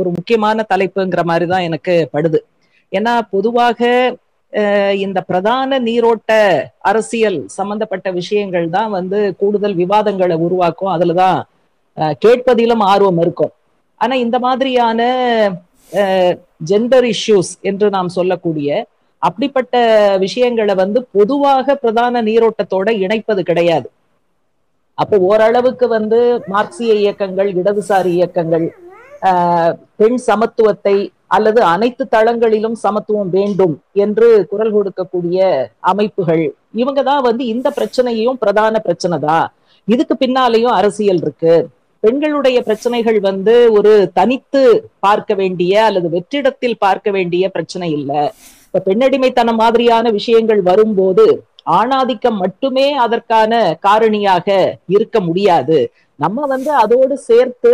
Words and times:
ஒரு 0.00 0.08
முக்கியமான 0.16 0.64
தலைப்புங்கிற 0.72 1.22
மாதிரி 1.30 1.46
தான் 1.52 1.66
எனக்கு 1.68 1.94
படுது. 2.14 2.38
ஏன்னா 2.92 3.12
பொதுவாக 3.34 3.88
இந்த 5.04 5.18
பிரதான 5.28 5.78
நீரோட்ட 5.86 6.32
அரசியல் 6.90 7.38
சம்பந்தப்பட்ட 7.58 8.08
விஷயங்கள் 8.20 8.66
தான் 8.76 8.90
வந்து 8.98 9.18
கூடுதல் 9.40 9.76
விவாதங்களை 9.82 10.36
உருவாக்கும். 10.46 10.92
அதுலதான் 10.96 11.38
கேட்பதிலும் 12.24 12.84
ஆர்வம் 12.92 13.20
இருக்கும். 13.24 13.52
ஆனா 14.00 14.14
இந்த 14.24 14.36
மாதிரியான 14.46 15.00
ஜெண்டர் 16.70 17.06
இஷ்யூஸ் 17.14 17.52
என்று 17.70 17.86
நாம் 17.96 18.16
சொல்லக்கூடிய 18.18 18.78
அப்படிப்பட்ட 19.22 19.76
விஷயங்களை 20.24 20.74
வந்து 20.82 20.98
பொதுவாக 21.16 21.74
பிரதான 21.82 22.22
நீரோட்டத்தோட 22.28 22.88
இணைப்பது 23.04 23.42
கிடையாது. 23.50 23.88
அப்போ 24.98 25.16
ஓரளவுக்கு 25.28 25.86
வந்து 25.96 26.18
மார்க்சிய 26.52 26.92
இயக்கங்கள் 27.04 27.48
இடதுசாரி 27.60 28.10
இயக்கங்கள் 28.18 28.66
பெண் 30.00 30.18
சமத்துவத்தை 30.28 30.96
அல்லது 31.36 31.60
அனைத்து 31.72 32.04
தளங்களிலும் 32.14 32.76
சமத்துவம் 32.84 33.30
வேண்டும் 33.36 33.74
என்று 34.04 34.28
குரல் 34.50 34.74
கொடுக்கக்கூடிய 34.74 35.38
அமைப்புகள். 35.92 36.44
இவங்க 36.82 37.00
தான் 37.08 37.24
வந்து 37.28 37.42
இந்த 37.54 37.68
பிரச்சனையும் 37.78 38.40
பிரதான 38.42 38.80
பிரச்சனை 38.86 39.16
தான். 39.28 39.46
இதுக்கு 39.88 40.14
பின்னாலேயும் 40.22 40.76
அரசியல் 40.80 41.20
இருக்கு. 41.24 41.54
பெண்களுடைய 42.04 42.58
பிரச்சனைகள் 42.68 43.18
வந்து 43.28 43.54
ஒரு 43.76 43.92
தனித்து 44.18 44.62
பார்க்க 45.06 45.34
வேண்டிய 45.40 45.72
அல்லது 45.88 46.08
வெற்றிடத்தில் 46.14 46.80
பார்க்க 46.84 47.10
வேண்டிய 47.16 47.44
பிரச்சனை 47.56 47.88
இல்லை. 47.98 48.22
இப்ப 48.66 48.82
பெண்ணடிமைத்தனம் 48.88 49.60
மாதிரியான 49.62 50.10
விஷயங்கள் 50.18 50.62
வரும்போது 50.70 51.26
ஆணாதிக்கம் 51.78 52.38
மட்டுமே 52.44 52.86
அதற்கான 53.04 53.52
காரணியாக 53.86 54.48
இருக்க 54.96 55.20
முடியாது. 55.28 55.78
நம்ம 56.24 56.46
வந்து 56.54 56.70
அதோடு 56.84 57.14
சேர்த்து 57.28 57.72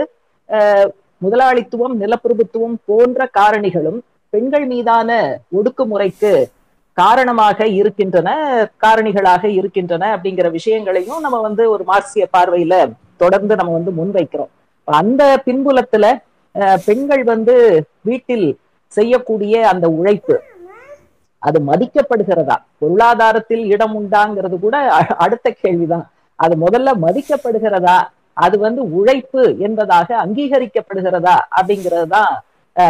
முதலாளித்துவம் 1.24 1.94
நிலப்பிரபுத்துவம் 2.02 2.76
போன்ற 2.88 3.28
காரணிகளும் 3.38 4.00
பெண்கள் 4.32 4.66
மீதான 4.72 5.10
ஒடுக்குமுறைக்கு 5.58 6.33
காரணமாக 6.98 7.66
இருக்கின்றன 7.80 8.30
காரணிகளாக 8.84 9.44
இருக்கின்றன 9.58 10.05
அப்படிங்கிற 10.16 10.48
விஷயங்களையும் 10.58 11.22
நம்ம 11.24 11.41
வந்து 11.47 11.64
ஒரு 11.74 11.84
மார்க்சிய 11.91 12.24
பார்வையில 12.36 12.74
தொடர்ந்து 13.22 13.55
நம்ம 13.60 13.74
வந்து 13.78 13.92
முன்வைக்கிறோம். 13.98 14.50
அந்த 14.86 15.22
பின்புலத்துல 15.47 16.06
பெண்கள் 16.86 17.22
வந்து 17.32 17.54
வீட்டில் 18.08 18.47
செய்யக்கூடிய 18.92 19.54
அந்த 19.72 19.86
உழைப்பு 19.98 20.36
அது 21.42 21.58
மதிக்கப்படுகிறதா? 21.69 22.56
பொருளாதாரத்தில் 22.80 23.62
இடம் 23.75 23.94
உண்டாங்கிறது 24.00 24.56
கூட 24.64 24.77
அடுத்த 25.25 25.47
கேள்விதான். 25.62 26.04
அது 26.38 26.54
முதல்ல 26.64 26.91
மதிக்கப்படுகிறதா? 27.04 27.97
அது 28.36 28.58
வந்து 28.58 28.83
உழைப்பு 28.91 29.56
என்பதாக 29.58 30.16
அங்கீகரிக்கப்படுகிறதா 30.16 31.36
அப்படிங்கிறது 31.56 32.08
தான் 32.08 32.33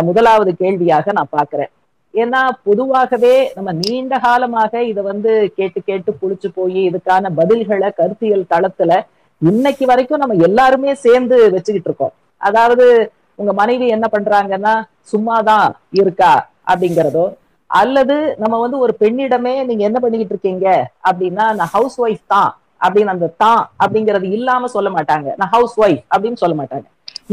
முதலாவது 0.05 0.55
கேள்வியாக 0.57 1.13
நான் 1.13 1.35
பாக்குறேன் 1.39 1.71
ஏன்னா 2.15 2.49
பொதுவாகவே 2.65 3.53
நம்ம 3.55 3.73
நீண்ட 3.73 4.19
காலமாக 4.19 4.83
இதை 4.83 5.03
வந்து 5.03 5.53
கேட்டு 5.55 5.81
கேட்டு 5.81 6.13
புளிச்சு 6.13 6.49
போய் 6.55 6.81
இதுக்கான 6.89 7.31
பதில்களை 7.37 7.89
கருத்தியல் 7.97 8.51
தளத்துல 8.55 9.01
இன்னைக்கு 9.43 9.87
வரைக்கும் 9.87 10.19
நம்ம 10.19 10.35
எல்லாருமே 10.35 10.95
சேர்ந்து 10.95 11.51
வச்சுக்கிட்டு 11.51 11.89
இருக்கோம். 11.89 12.13
அதாவது 12.41 13.13
உங்க 13.35 13.53
மனைவி 13.53 13.87
என்ன 13.87 14.09
பண்றாங்கன்னா 14.13 14.75
சும்மாதான் 15.03 15.69
இருக்கா 15.93 16.49
அப்படிங்கிறதோ 16.67 17.33
அல்லது 17.71 18.37
நம்ம 18.39 18.59
வந்து 18.59 18.79
ஒரு 18.79 18.95
பெண்ணிடமே 19.01 19.65
நீங்க 19.65 19.85
என்ன 19.85 19.99
பண்ணிக்கிட்டு 20.01 20.35
இருக்கீங்க 20.35 20.91
அப்படின்னா 21.11 21.55
நான் 21.55 21.73
ஹவுஸ் 21.73 22.01
ஒய்ஃப் 22.01 22.25
தான் 22.27 22.51
அப்படின்னு 22.85 23.15
அந்த 23.15 23.29
தான் 23.43 23.61
அப்படிங்கறது 23.83 24.27
இல்லாம 24.37 24.69
சொல்ல 24.77 24.91
மாட்டாங்க. 24.97 25.29
நான் 25.41 25.53
ஹவுஸ் 25.55 25.77
ஒய்ஃப் 25.85 26.03
அப்படின்னு 26.15 26.41
சொல்ல 26.43 26.55
மாட்டாங்க. 26.61 26.87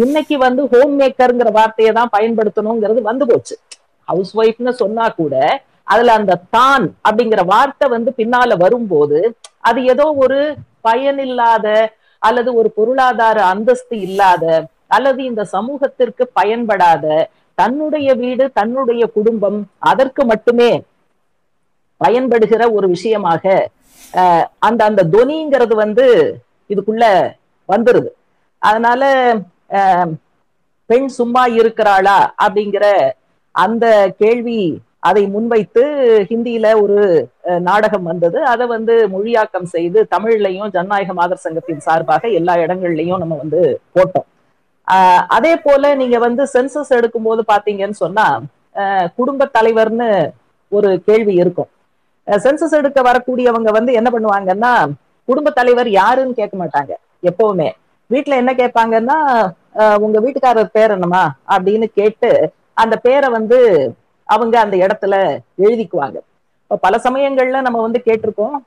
இன்னைக்கு 0.03 0.36
வந்து 0.45 0.61
ஹோம் 0.73 0.94
மேக்கர்ங்கிற 1.02 1.52
வார்த்தையை 1.58 1.92
தான் 2.00 2.14
பயன்படுத்தணுங்கிறது 2.16 3.02
வந்து 3.09 3.25
போச்சு. 3.31 3.55
ஹவுஸ் 4.08 4.33
ஒய்ஃப்னு 4.42 4.73
சொன்னா 4.83 5.05
கூட 5.22 5.36
அதுல 5.94 6.14
அந்த 6.20 6.33
தான் 6.55 6.86
அப்படிங்கிற 7.08 7.42
வார்த்தை 7.53 7.86
வந்து 7.95 8.11
பின்னால 8.20 8.55
வரும்போது 8.64 9.20
அது 9.70 9.80
ஏதோ 9.93 10.05
ஒரு 10.23 10.39
பயனில்லாத 10.88 11.67
அல்லது 12.21 12.49
ஒரு 12.59 12.70
பொருளாதார 12.77 13.38
அந்தஸ்து 13.54 13.95
இல்லாத 14.08 14.45
அல்லது 14.95 15.21
இந்த 15.30 15.42
சமூகத்திற்கு 15.55 16.23
பயன்படாத 16.39 17.05
தன்னுடைய 17.58 18.09
வீடு 18.21 18.45
தன்னுடைய 18.59 19.04
குடும்பம் 19.17 19.59
அதற்கு 19.92 20.23
மட்டுமே 20.26 20.71
பயன்படுகிற 22.02 22.64
ஒரு 22.77 22.88
விஷயமாக 22.89 23.43
அந்த 24.67 24.81
அந்த 24.89 25.02
தொனிங்கிறது 25.14 25.75
வந்து 25.83 26.05
இதுக்குள்ள 26.70 27.03
வந்துருது. 27.70 28.09
அதனால 28.61 29.03
பெண் 30.89 31.09
சும்மா 31.17 31.45
இருக்கிறாளா 31.59 32.20
அப்படிங்கிற 32.45 32.86
அந்த 33.55 33.86
கேள்வி 34.17 34.61
அதை 34.99 35.21
முன்வைத்து 35.27 35.83
ஹிந்தியில 36.30 36.67
ஒரு 36.81 36.97
நாடகம் 37.67 38.03
வந்தது. 38.03 38.39
அதை 38.53 38.65
வந்து 38.67 38.95
மொழியாக்கம் 39.08 39.70
செய்து 39.75 39.99
தமிழ்லையும் 40.15 40.71
ஜனநாயக 40.76 41.14
மாதர் 41.14 41.43
சங்கத்தின் 41.45 41.86
சார்பாக 41.87 42.27
எல்லா 42.39 42.55
இடங்கள்லயும் 42.64 43.21
நம்ம 43.23 43.36
வந்து 43.36 43.61
போட்டோம். 43.95 44.27
ஆஹ் 44.87 45.23
அதே 45.37 45.53
போல 45.65 45.93
நீங்க 45.95 46.17
வந்து 46.17 46.43
சென்சஸ் 46.53 46.95
எடுக்கும் 46.99 47.27
போது 47.27 47.43
பாத்தீங்கன்னு 47.52 47.97
சொன்னா 48.03 48.27
குடும்ப 49.15 49.49
தலைவர்னு 49.58 50.09
ஒரு 50.71 50.89
கேள்வி 51.05 51.33
இருக்கும். 51.33 51.70
சென்சஸ் 52.45 52.79
எடுக்க 52.79 52.99
வரக்கூடியவங்க 53.09 53.69
வந்து 53.77 53.91
என்ன 53.99 54.09
பண்ணுவாங்கன்னா 54.15 54.73
குடும்ப 55.27 55.49
தலைவர் 55.59 55.89
யாருன்னு 55.99 56.39
கேட்க 56.39 56.55
மாட்டாங்க 56.61 56.91
எப்பவுமே. 57.29 57.69
வீட்டுல 58.13 58.35
என்ன 58.41 58.51
கேட்பாங்கன்னா 58.61 59.17
உங்க 60.05 60.17
வீட்டுக்காரர் 60.25 60.75
பேர் 60.77 60.93
என்னமா 60.95 61.23
அப்படின்னு 61.53 61.87
கேட்டு 61.99 62.29
அந்த 62.83 62.95
பேரை 63.05 63.27
வந்து 63.37 63.59
அவங்க 64.33 64.55
அந்த 64.63 64.75
இடத்துல 64.85 65.13
எழுதிக்குவாங்க. 65.65 66.17
பல 66.85 66.95
சமயங்கள்ல 67.05 67.61
நம்ம 67.67 67.81
வந்து 67.85 67.99
கேட்டிருக்கோம் 68.07 68.57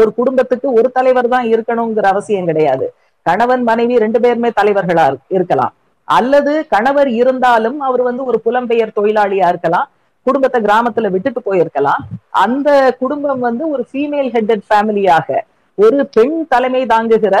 ஒரு 0.00 0.10
குடும்பத்துக்கு 0.18 0.68
ஒரு 0.78 0.88
தலைவர் 0.96 1.28
தான் 1.34 1.46
இருக்கணுங்கிற 1.52 2.06
அவசியம் 2.12 2.48
கிடையாது. 2.50 2.86
கணவன் 3.26 3.62
மனைவி 3.68 3.94
ரெண்டு 4.04 4.18
பேருமே 4.24 4.50
தலைவர்களா 4.60 5.06
இருக்கலாம். 5.36 5.72
அல்லது 6.08 6.52
கணவர் 6.74 7.10
இருந்தாலும் 7.20 7.78
அவர் 7.88 8.02
வந்து 8.08 8.22
ஒரு 8.30 8.38
புலம்பெயர் 8.46 8.96
தொழிலாளியா 8.98 9.48
இருக்கலாம். 9.52 9.88
குடும்பத்தை 10.30 10.60
கிராமத்துல 10.66 11.12
விட்டுட்டு 11.14 11.42
போயிருக்கலாம். 11.46 12.02
அந்த 12.44 12.68
குடும்பம் 13.04 13.46
வந்து 13.48 13.64
ஒரு 13.74 13.84
ஃபீமேல் 13.90 14.30
ஹெட்டட் 14.36 14.66
ஃபேமிலியாக 14.68 15.38
ஒரு 15.78 16.00
பெண் 16.16 16.36
தலைமை 16.52 16.82
தாங்குகிற 16.92 17.36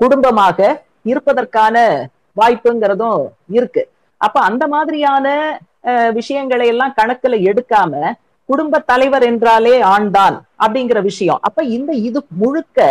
குடும்பமாக 0.00 0.58
இருப்பதற்கான 1.10 1.76
வாய்ப்புங்கிறதும் 2.40 3.22
இருக்கு. 3.56 3.82
அப்ப 4.20 4.36
அந்த 4.48 4.64
மாதிரியான 4.74 5.26
விஷயங்களை 6.18 6.66
எல்லாம் 6.72 6.96
கணக்குல 6.98 7.38
எடுக்காம 7.50 8.12
குடும்ப 8.48 8.80
தலைவர் 8.90 9.24
என்றாலே 9.30 9.74
ஆண்தான் 9.94 10.36
அப்படிங்கிற 10.64 10.98
விஷயம். 11.10 11.40
அப்ப 11.46 11.62
இந்த 11.76 11.92
இது 12.08 12.20
முழுக்க 12.42 12.86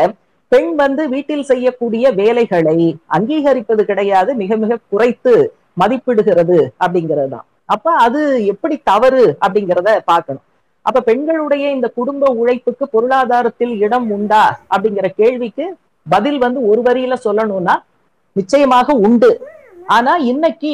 பெண் 0.52 0.72
வந்து 0.82 1.04
வீட்டில் 1.14 1.50
செய்யக்கூடிய 1.52 2.06
வேலைகளை 2.22 2.80
அங்கீகரிப்பது 3.18 3.84
கிடையாது 3.92 4.32
மிக 4.42 4.58
மிக 4.64 4.80
குறைத்து 4.94 5.34
மதிப்பிடுகிறது 5.82 6.60
அப்படிங்கிறது 6.84 7.30
தான் 7.36 7.48
அப்ப 7.74 7.92
அது 8.06 8.22
எப்படி 8.54 8.76
தவறு 8.92 9.24
அப்படிங்கிறத 9.44 9.90
பார்க்கணும். 10.12 10.46
அப்ப 10.86 11.02
பெண்களுடைய 11.10 11.66
இந்த 11.76 11.88
குடும்ப 12.00 12.30
உழைப்புக்கு 12.42 12.86
பொருளாதாரத்தில் 12.96 13.74
இடம் 13.86 14.08
உண்டா 14.16 14.44
அப்படிங்கிற 14.74 15.08
கேள்விக்கு 15.22 15.66
பதில் 16.08 16.40
வந்து 16.46 16.60
ஒரு 16.72 16.82
வரியில 16.88 17.16
சொல்லணும்னா 17.26 17.76
நிச்சயமாக 18.36 18.94
உண்டு. 19.08 19.32
ஆனா 19.96 20.14
இன்னைக்கு 20.32 20.74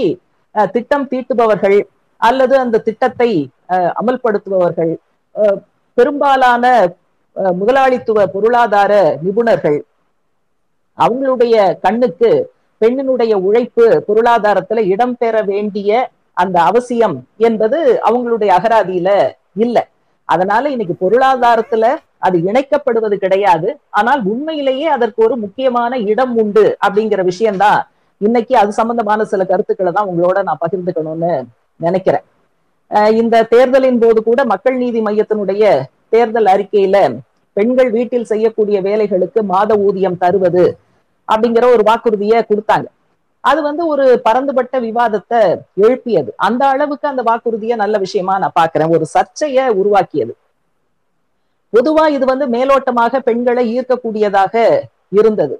திட்டம் 0.74 1.10
தீட்டுபவர்கள் 1.12 1.78
அல்லது 2.22 2.56
அந்த 2.64 2.82
திட்டத்தை 2.88 3.30
அமல்படுத்துபவர்கள் 4.00 4.94
பெரும்பாலான 5.98 6.66
முதலாளித்துவ 7.60 8.20
பொருளாதார 8.36 8.94
நிபுணர்கள் 9.26 9.80
அவங்களுடைய 10.98 11.56
கண்ணுக்கு 11.86 12.30
பெண்ணினுடைய 12.82 13.34
உழைப்பு 13.48 13.86
பொருளாதாரத்துல 14.08 14.84
இடம்பெற 14.94 15.36
வேண்டிய 15.52 15.92
அந்த 16.44 16.58
அவசியம் 16.70 17.16
என்பது 17.48 17.78
அவங்களுடைய 18.08 18.50
அகராதியில 18.58 19.10
இல்ல. 19.66 19.78
அதனால 20.30 20.64
இன்னைக்கு 20.74 20.96
பொருளாதாரத்துல 21.04 21.86
அது 22.28 22.38
இணைக்கப்படுவது 22.50 23.16
கிடையாது. 23.24 23.68
ஆனால் 24.00 24.22
உண்மையிலேயே 24.32 24.88
அதற்கு 24.96 25.20
ஒரு 25.28 25.36
முக்கியமான 25.44 26.00
இடம் 26.12 26.34
உண்டு 26.44 26.66
அப்படிங்கிற 26.86 27.22
விஷயம்தான் 27.32 27.80
இன்னைக்கு 28.22 28.54
அது 28.62 28.72
சம்பந்தமான 28.80 29.26
சில 29.32 29.42
கருத்துக்களை 29.52 29.92
தான் 29.98 30.10
உங்களோட 30.12 30.38
நான் 30.48 30.64
பகிர்ந்துக்கணும்னு 30.64 31.34
நினைக்கிறேன். 31.80 32.26
இந்த 33.22 33.36
தேர்தலின் 33.54 34.02
போது 34.04 34.20
கூட 34.28 34.42
மக்கள் 34.52 34.76
நீதி 34.84 35.00
மையத்தினுடைய 35.08 35.64
தேர்தல் 36.14 36.50
அறிக்கையில 36.54 36.98
பெண்கள் 37.58 37.90
வீட்டில் 37.96 38.30
செய்யக்கூடிய 38.32 38.78
வேலைகளுக்கு 38.88 39.40
மாத 39.52 39.72
ஊதியம் 39.88 40.20
தருவது 40.24 40.66
அப்படிங்கிற 41.28 41.66
ஒரு 41.76 41.84
வாக்குறுதியை 41.90 42.40
கொடுத்தாங்க. 42.50 42.88
அது 43.50 43.60
வந்து 43.68 43.84
ஒரு 43.94 44.06
பரந்துபட்ட 44.28 44.76
விவாதத்தை 44.88 45.42
எழுப்பியது. 45.86 46.32
அந்த 46.48 46.64
அளவுக்கு 46.74 47.06
அந்த 47.12 47.24
வாக்குறுதியை 47.30 47.76
நல்ல 47.84 47.96
விஷயமா 48.06 48.36
நான் 48.44 48.58
பாக்குறேன் 48.60 48.94
ஒரு 48.98 49.06
சர்ச்சையை 49.16 49.66
உருவாக்கியது. 49.82 50.34
பொதுவா 51.74 52.06
இது 52.18 52.26
வந்து 52.34 52.46
மேலோட்டமாக 52.56 53.20
பெண்களை 53.30 53.64
ஈர்க்கக்கூடியதாக 53.78 54.56
இருந்தது. 55.20 55.56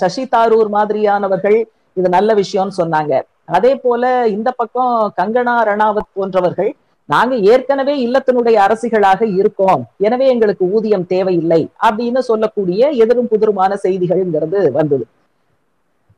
சசி 0.00 0.24
தாரூர் 0.34 0.70
மாதிரியானவர்கள் 0.76 1.58
இது 1.98 2.08
நல்ல 2.16 2.30
விஷயம்னு 2.42 2.78
சொன்னாங்க. 2.80 3.12
அதே 3.56 3.72
போல 3.84 4.02
இந்த 4.36 4.48
பக்கம் 4.60 4.96
கங்கனா 5.18 5.54
ரணாவத் 5.70 6.14
போன்றவர்கள் 6.18 6.70
நாங்க 7.08 7.34
ஏற்கனவே 7.52 7.94
இல்லத்தினுடைய 8.06 8.56
அரசிகளாக 8.66 9.20
இருக்கோம். 9.38 9.82
எனவே 10.06 10.26
எங்களுக்கு 10.34 10.64
ஊதியம் 10.76 11.06
தேவையில்லை 11.14 11.62
அப்படின்னு 11.86 12.20
சொல்லக்கூடிய 12.28 12.90
எதிரும் 13.04 13.30
புதிருமான 13.32 13.78
செய்திகள்ங்கிறது 13.84 14.60
வந்தது. 14.78 15.04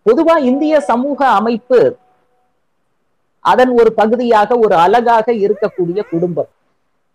பொதுவா 0.06 0.34
இந்திய 0.50 0.74
சமூக 0.90 1.20
அமைப்பு 1.38 1.80
அதன் 3.44 3.72
ஒரு 3.80 3.90
பகுதியாக 4.00 4.56
ஒரு 4.64 4.74
அழகாக 4.84 5.26
இருக்கக்கூடிய 5.44 6.00
குடும்பம். 6.12 6.50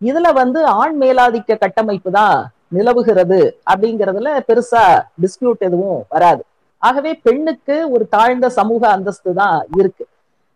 இதுல 0.00 0.28
வந்து 0.40 0.60
ஆண் 0.80 0.96
மேலாதிக்க 1.02 1.56
கட்டமைப்பு 1.62 2.10
தான் 2.18 2.36
நிலவுகிறது 2.76 3.40
அப்படிங்கறதுல 3.72 4.30
பெருசா 4.48 4.84
டிஸ்பியூட் 5.22 5.66
எதுவும் 5.68 5.98
வராது. 6.14 6.42
ஆகவே 6.82 7.12
பெண்ணுக்கு 7.26 7.76
ஒரு 7.94 8.04
தாழ்ந்த 8.14 8.46
சமூக 8.58 8.82
அந்தஸ்து 8.94 9.32
தான் 9.40 9.58
இருக்கு. 9.80 10.04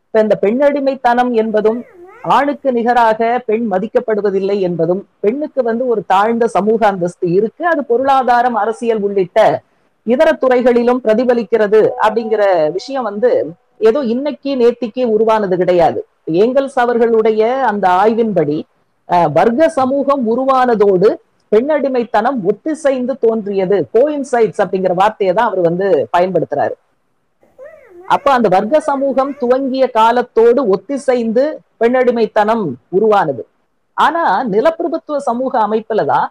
இப்ப 0.06 0.22
இந்த 0.25 0.36
பெண்ணடிமைத்தனம் 0.44 1.32
என்பதும் 1.42 1.81
ஆணுக்கு 2.36 2.69
நிகராக 2.78 3.20
பெண் 3.48 3.64
மதிக்கப்படுவதில்லை 3.72 4.56
என்பதும் 4.69 5.02
பெண்ணுக்கு 5.25 5.62
வந்து 5.70 5.86
ஒரு 5.92 6.02
தாழ்ந்த 6.12 6.44
சமூக 6.56 6.81
அந்தஸ்து 6.92 7.26
இருக்கு. 7.38 7.62
அது 7.72 7.81
பொருளாதாரம் 7.90 8.58
அரசியல் 8.62 9.02
உள்ளிட்ட 9.08 9.40
இதர 10.12 10.29
துறைகளிலும் 10.43 11.03
பிரதிபலிக்கிறது 11.05 11.81
அப்படிங்கிற 12.05 12.43
விஷயம் 12.77 13.06
வந்து 13.11 13.31
ஏதோ 13.89 14.01
இன்னைக்கு 14.15 14.51
நேத்திக்கு 14.62 15.03
உருவானது 15.15 15.55
கிடையாது. 15.62 16.01
ஏங்கல்ஸ் 16.43 16.79
அவர்களுடைய 16.85 17.43
அந்த 17.71 17.87
ஆய்வின்படி 18.03 18.59
வர்க்க 19.39 19.69
சமூகம் 19.81 20.23
உருவானதோடு 20.33 21.09
பெண்ணடிமைத்தனம் 21.53 22.39
ஒத்திசைந்து 22.51 23.15
தோன்றியது. 23.25 23.77
கோயின்சைட்ஸ் 23.95 24.62
அப்படிங்கிற 24.65 24.95
வார்த்தையை 25.01 25.33
தான் 25.35 25.49
அவர் 25.51 25.62
வந்து 25.69 25.89
பயன்படுத்துறாரு. 26.15 26.75
அப்ப 28.15 28.27
அந்த 28.37 28.49
வர்க்க 28.55 28.81
சமூகம் 28.91 29.33
துவங்கிய 29.43 29.85
காலத்தோடு 29.99 30.61
ஒத்திசைந்து 30.75 31.45
பெண்ணடிமைத்தனம் 31.83 32.65
உருவானது. 32.97 33.43
ஆனா 33.97 34.25
நிலப்பிரபுத்துவ 34.55 35.19
சமூக 35.29 35.53
அமைப்புல 35.67 36.05
தான் 36.12 36.29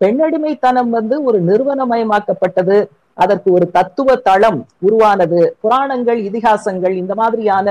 பெண்ணடிமைத்தனம் 0.00 0.90
வந்து 0.98 1.16
ஒரு 1.28 1.38
நிறுவனமயமாக்கப்பட்டது. 1.48 2.78
அதற்கு 3.24 3.48
ஒரு 3.56 3.66
தத்துவ 3.76 4.16
தளம் 4.28 4.60
உருவானது. 4.86 5.40
புராணங்கள் 5.62 6.20
இதிகாசங்கள் 6.28 6.94
இந்த 7.02 7.14
மாதிரியான 7.20 7.68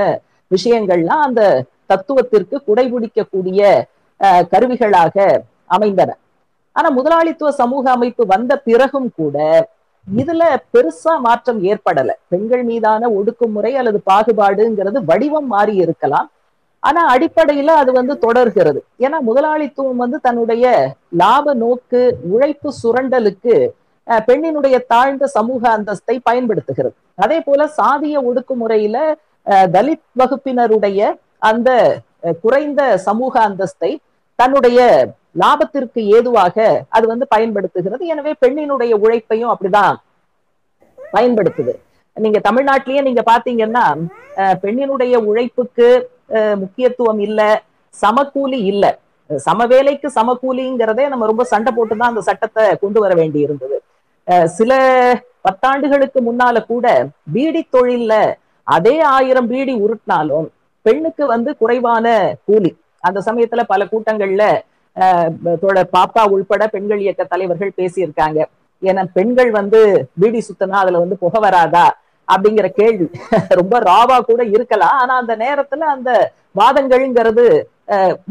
விஷயங்கள்லாம் 0.51 1.23
அந்த 1.27 1.43
தத்துவத்திற்கு 1.91 2.55
குடைபிடிக்கக்கூடிய 2.67 3.61
கருவிகளாக 4.53 5.15
அமைந்தன. 5.75 6.11
ஆனா 6.75 6.89
முதலாளித்துவ 6.97 7.51
சமூக 7.61 7.85
அமைப்பு 7.97 8.23
வந்த 8.33 8.53
பிறகும் 8.67 9.09
கூட 9.19 9.37
இதுல 10.07 10.43
பெருசா 10.73 11.13
மாற்றம் 11.25 11.59
ஏற்படல. 11.71 12.09
பெண்கள் 12.31 12.63
மீதான 12.69 13.09
ஒடுக்குமுறை 13.17 13.71
அல்லது 13.79 13.99
பாகுபாடுங்கிறது 14.11 14.99
வடிவம் 15.09 15.49
மாறி 15.53 15.73
இருக்கலாம். 15.85 16.27
ஆனா 16.83 17.01
அடிப்படையில 17.13 17.73
அது 17.81 17.91
வந்து 17.97 18.13
தொடர்கிறது. 18.25 18.79
ஏன்னா 19.05 19.17
முதலாளித்துவம் 19.29 20.01
வந்து 20.03 20.17
தன்னுடைய 20.27 20.65
லாப 21.21 21.53
நோக்கு 21.63 22.01
உழைப்பு 22.33 22.69
சுரண்டலுக்கு 22.81 23.55
பெண்ணினுடைய 24.27 24.75
தாழ்ந்த 24.91 25.25
சமூக 25.37 25.61
அந்தஸ்தை 25.77 26.15
பயன்படுத்துகிறது. 26.27 26.95
அதே 27.23 27.39
போல 27.47 27.61
சாதிய 27.79 28.15
ஒடுக்குமுறையில 28.29 28.97
தலித் 29.75 30.05
வகுப்பினருடைய 30.21 31.09
அந்த 31.49 31.69
குறைந்த 32.43 32.81
சமூக 33.07 33.33
அந்தஸ்தை 33.47 33.91
தன்னுடைய 34.39 34.79
லாபத்திற்கு 35.41 36.01
ஏதுவாக 36.17 36.55
அது 36.97 37.05
வந்து 37.11 37.25
பயன்படுத்துகிறது. 37.33 38.03
எனவே 38.13 38.31
பெண்ணினுடைய 38.43 38.93
உழைப்பையும் 39.03 39.51
அப்படிதான் 39.53 39.97
பயன்படுத்துது. 41.15 41.73
நீங்க 42.17 42.39
தமிழ்நாட்டிலேயே 42.47 43.01
நீங்க 43.07 43.21
பாத்தீங்கன்னா 43.31 43.85
பெண்ணினுடைய 44.63 45.15
உழைப்புக்கு 45.29 45.89
முக்கியத்துவம் 46.63 47.21
இல்ல 47.27 47.41
சமக்கூலி 47.93 48.59
இல்ல. 48.71 48.85
சம 49.29 49.65
வேலைக்கு 49.73 50.07
சமக்கூலிங்கிறதே 50.17 51.05
நம்ம 51.11 51.25
ரொம்ப 51.31 51.43
சண்டை 51.53 51.71
போட்டுதான் 51.77 52.11
அந்த 52.11 52.21
சட்டத்தை 52.29 52.63
கொண்டு 52.83 52.99
வர 53.03 53.13
வேண்டி 53.19 53.39
இருந்தது 53.47 53.77
சில 54.57 54.71
பத்தாண்டுகளுக்கு 55.45 56.19
முன்னால 56.19 56.57
கூட 56.65 56.87
பீடி 57.33 57.61
தொழில்ல 57.75 58.13
அதே 58.67 58.95
ஆயிரம் 59.15 59.47
பீடி 59.47 59.73
உருட்டினாலும் 59.83 60.47
பெண்ணுக்கு 60.85 61.23
வந்து 61.25 61.51
குறைவான 61.57 62.05
கூலி. 62.47 62.71
அந்த 63.03 63.19
சமயத்துல 63.27 63.63
பல 63.71 63.81
கூட்டங்கள்ல 63.91 64.43
பாப்பா 65.95 66.23
உள்பட 66.33 66.63
பெண்கள் 66.67 67.01
இயக்க 67.01 67.23
தலைவர்கள் 67.23 67.77
பேசியிருக்காங்க. 67.77 68.39
ஏன்னா 68.81 69.03
பெண்கள் 69.17 69.51
வந்து 69.51 69.79
பீடி 70.21 70.41
சுத்தனா 70.47 70.77
அதுல 70.83 71.01
வந்து 71.03 71.17
புகை 71.23 71.39
வராதா 71.45 71.85
அப்படிங்கிற 72.27 72.67
கேள்வி. 72.79 73.07
ரொம்ப 73.59 73.75
ராவா 73.89 74.17
கூட 74.21 74.41
இருக்கலாம். 74.55 74.97
ஆனா 75.01 75.13
அந்த 75.21 75.33
நேரத்துல 75.43 75.87
அந்த 75.95 76.09
வாதங்கள்ங்கிறது 76.55 77.45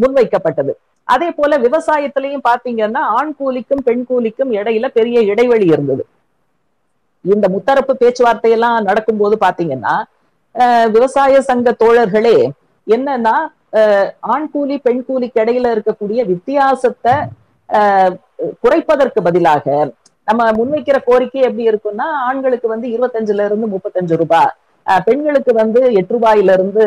முன்வைக்கப்பட்டது. 0.02 0.72
அதே 1.08 1.28
போல 1.38 1.58
விவசாயத்திலையும் 1.66 2.46
பாத்தீங்கன்னா 2.48 3.02
ஆண் 3.18 3.34
கூலிக்கும் 3.40 3.82
பெண் 3.88 4.06
கூலிக்கும் 4.08 4.50
இடையில 4.58 4.86
பெரிய 4.98 5.18
இடைவெளி 5.32 5.66
இருந்தது. 5.74 6.02
இந்த 7.24 7.46
முத்தரப்பு 7.54 7.92
பேச்சுவார்த்தை 8.02 8.50
எல்லாம் 8.56 8.86
நடக்கும்போது 8.88 9.36
பாத்தீங்கன்னா 9.44 9.94
விவசாய 10.94 11.40
சங்க 11.48 11.70
தோழர்களே 11.82 12.38
என்னன்னா 12.86 13.34
ஆண் 14.34 14.50
கூலி 14.52 14.76
பெண் 14.86 15.02
கூலிக்கு 15.08 15.40
இடையில 15.42 15.72
இருக்கக்கூடிய 15.74 16.20
வித்தியாசத்தை 16.32 17.14
குறைப்பதற்கு 18.64 19.20
பதிலாக 19.26 19.66
நம்ம 20.28 20.46
முன்வைக்கிற 20.58 20.96
கோரிக்கை 21.08 21.42
எப்படி 21.48 21.68
இருக்கும்னா 21.70 22.06
ஆண்களுக்கு 22.28 22.68
வந்து 22.72 22.86
இருபத்தஞ்சுல 22.94 23.44
இருந்து 23.48 23.66
முப்பத்தஞ்சு 23.74 24.16
ரூபாய் 24.22 24.50
பெண்களுக்கு 25.06 25.52
வந்து 25.62 25.80
எட்டு 26.00 26.14
ரூபாயில 26.16 26.54
இருந்து 26.58 26.84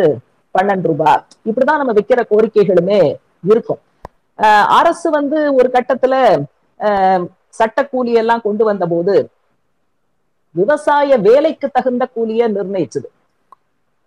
பன்னெண்டு 0.55 0.87
ரூபாய் 0.91 1.21
இப்படிதான் 1.49 1.81
நம்ம 1.81 1.93
வைக்கிற 1.97 2.21
கோரிக்கைகளுமே 2.31 3.01
இருக்கும். 3.51 3.81
அரசு 4.79 5.07
வந்து 5.17 5.39
ஒரு 5.59 5.69
கட்டத்துல 5.75 6.15
சட்ட 7.59 7.79
கூலி 7.93 8.11
எல்லாம் 8.21 8.45
கொண்டு 8.47 8.63
வந்த 8.69 8.85
போது 8.93 9.15
விவசாய 10.55 11.17
வேலைக்கு 11.27 11.67
தகுந்த 11.75 12.03
கூலிய 12.15 12.47
நிர்ணயிச்சது. 12.55 13.07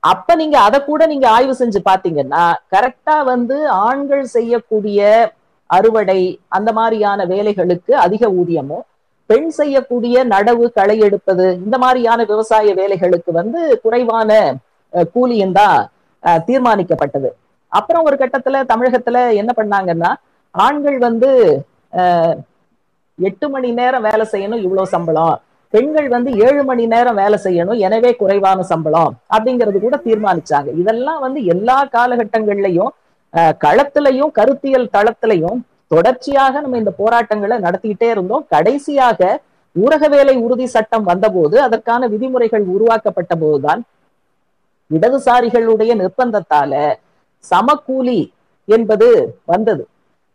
அப்ப 0.02 0.34
நீங்க 0.40 0.56
அதை 0.66 0.78
கூட 0.88 1.02
நீங்க 1.12 1.26
ஆய்வு 1.36 1.54
செஞ்சு 1.60 1.80
பாத்தீங்கன்னா 1.90 2.42
கரெக்டா 2.74 3.16
வந்து 3.32 3.56
ஆண்கள் 3.86 4.24
செய்யக்கூடிய 4.34 5.00
அறுவடை 5.70 6.20
அந்த 6.56 6.70
மாதிரியான 6.78 7.24
வேலைகளுக்கு 7.32 7.92
அதிக 8.06 8.28
ஊதியமும் 8.40 8.84
பெண் 9.30 9.50
செய்யக்கூடிய 9.58 10.24
நடவு 10.34 10.64
களை 10.78 10.96
எடுப்பது 11.06 11.46
இந்த 11.64 11.76
மாதிரியான 11.84 12.24
விவசாய 12.32 12.74
வேலைகளுக்கு 12.80 13.30
வந்து 13.40 13.60
குறைவான 13.84 14.30
கூலியும் 15.14 15.56
தான் 15.60 15.78
தீர்மானிக்கப்பட்டது. 16.48 17.30
அப்புறம் 17.78 18.06
ஒரு 18.08 18.16
கட்டத்துல 18.22 18.62
தமிழகத்துல 18.72 19.18
என்ன 19.40 19.52
பண்ணாங்கன்னா 19.60 20.10
ஆண்கள் 20.54 20.98
வந்து 21.08 21.30
எட்டு 23.18 23.46
மணி 23.54 23.68
நேரம் 23.80 24.06
வேலை 24.08 24.24
செய்யணும் 24.32 24.62
இவ்வளவு 24.66 24.92
சம்பளம். 24.94 25.36
பெண்கள் 25.74 26.08
வந்து 26.14 26.30
ஏழு 26.46 26.62
மணி 26.68 26.84
நேரம் 26.92 27.18
வேலை 27.22 27.38
செய்யணும் 27.44 27.80
எனவே 27.86 28.10
குறைவான 28.20 28.64
சம்பளம் 28.72 29.12
அப்படிங்கிறது 29.34 29.78
கூட 29.84 29.96
தீர்மானிச்சாங்க. 30.06 30.68
இதெல்லாம் 30.82 31.20
வந்து 31.26 31.40
எல்லா 31.54 31.78
காலகட்டங்கள்லயும் 31.96 32.92
களத்திலையும் 33.64 34.32
கருத்தியல் 34.38 34.92
தளத்திலையும் 34.96 35.58
தொடர்ச்சியாக 35.92 36.60
நம்ம 36.64 36.78
இந்த 36.82 36.92
போராட்டங்களை 37.00 37.56
நடத்திக்கிட்டே 37.66 38.08
இருந்தோம். 38.14 38.44
கடைசியாக 38.54 39.20
ஊரக 39.76 40.08
வேலை 40.14 40.34
உறுதி 40.44 40.66
சட்டம் 40.74 41.08
வந்தபோது 41.10 41.56
அதற்கான 41.66 42.06
விதிமுறைகள் 42.12 42.64
உருவாக்கப்பட்ட 42.74 43.32
போதுதான் 43.42 43.80
இடதுசாரிகளுடைய 44.90 45.92
நிர்பந்தத்தால 46.00 46.72
சமக்கூலி 47.50 48.20
என்பது 48.68 49.08
வந்தது. 49.52 49.82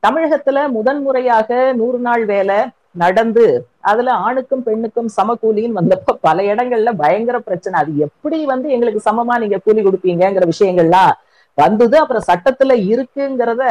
தமிழகத்துல 0.04 0.60
முதன் 0.76 1.02
முறையாக 1.06 1.50
நூறு 1.80 2.00
நாள் 2.00 2.24
வேலை 2.26 2.60
நடந்து 3.02 3.46
அதுல 3.90 4.14
ஆணுக்கும் 4.26 4.64
பெண்ணுக்கும் 4.68 5.10
சம 5.18 5.36
கூலின்னு 5.42 5.80
வந்தப்ப 5.80 6.16
பல 6.28 6.38
இடங்கள்ல 6.52 6.92
பயங்கர 7.02 7.38
பிரச்சனை. 7.40 7.76
அது 7.82 7.92
எப்படி 8.08 8.38
வந்து 8.54 8.68
எங்களுக்கு 8.76 9.02
சமமா 9.10 9.36
நீங்க 9.44 9.60
கூலி 9.66 9.82
கொடுப்பீங்கிற 9.82 10.46
விஷயங்கள்லாம் 10.54 11.14
வந்தது. 11.58 11.96
அப்புறம் 12.02 12.28
சட்டத்துல 12.30 12.74
இருக்குங்கிறத 12.94 13.64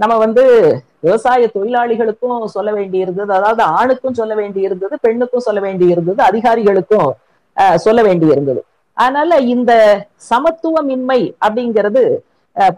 நம்ம 0.00 0.14
வந்து 0.16 0.44
விவசாய 1.04 1.46
தொழிலாளிகளுக்கும் 1.54 2.52
சொல்ல 2.56 2.70
வேண்டி 2.72 2.98
இருந்தது 2.98 3.30
அதாவது 3.32 3.62
ஆணுக்கும் 3.78 4.18
சொல்ல 4.20 4.32
வேண்டி 4.34 4.60
இருந்தது 4.66 4.94
பெண்ணுக்கும் 5.06 5.46
சொல்ல 5.46 5.60
வேண்டி 5.60 5.86
இருந்தது 5.94 6.20
அதிகாரிகளுக்கும் 6.22 7.10
சொல்ல 7.76 8.00
வேண்டி 8.02 8.26
இருந்தது 8.34 8.60
அதனால 8.96 9.32
இந்த 9.54 9.72
சமத்துவமின்மை 10.30 11.20
அப்படிங்கிறது 11.44 12.02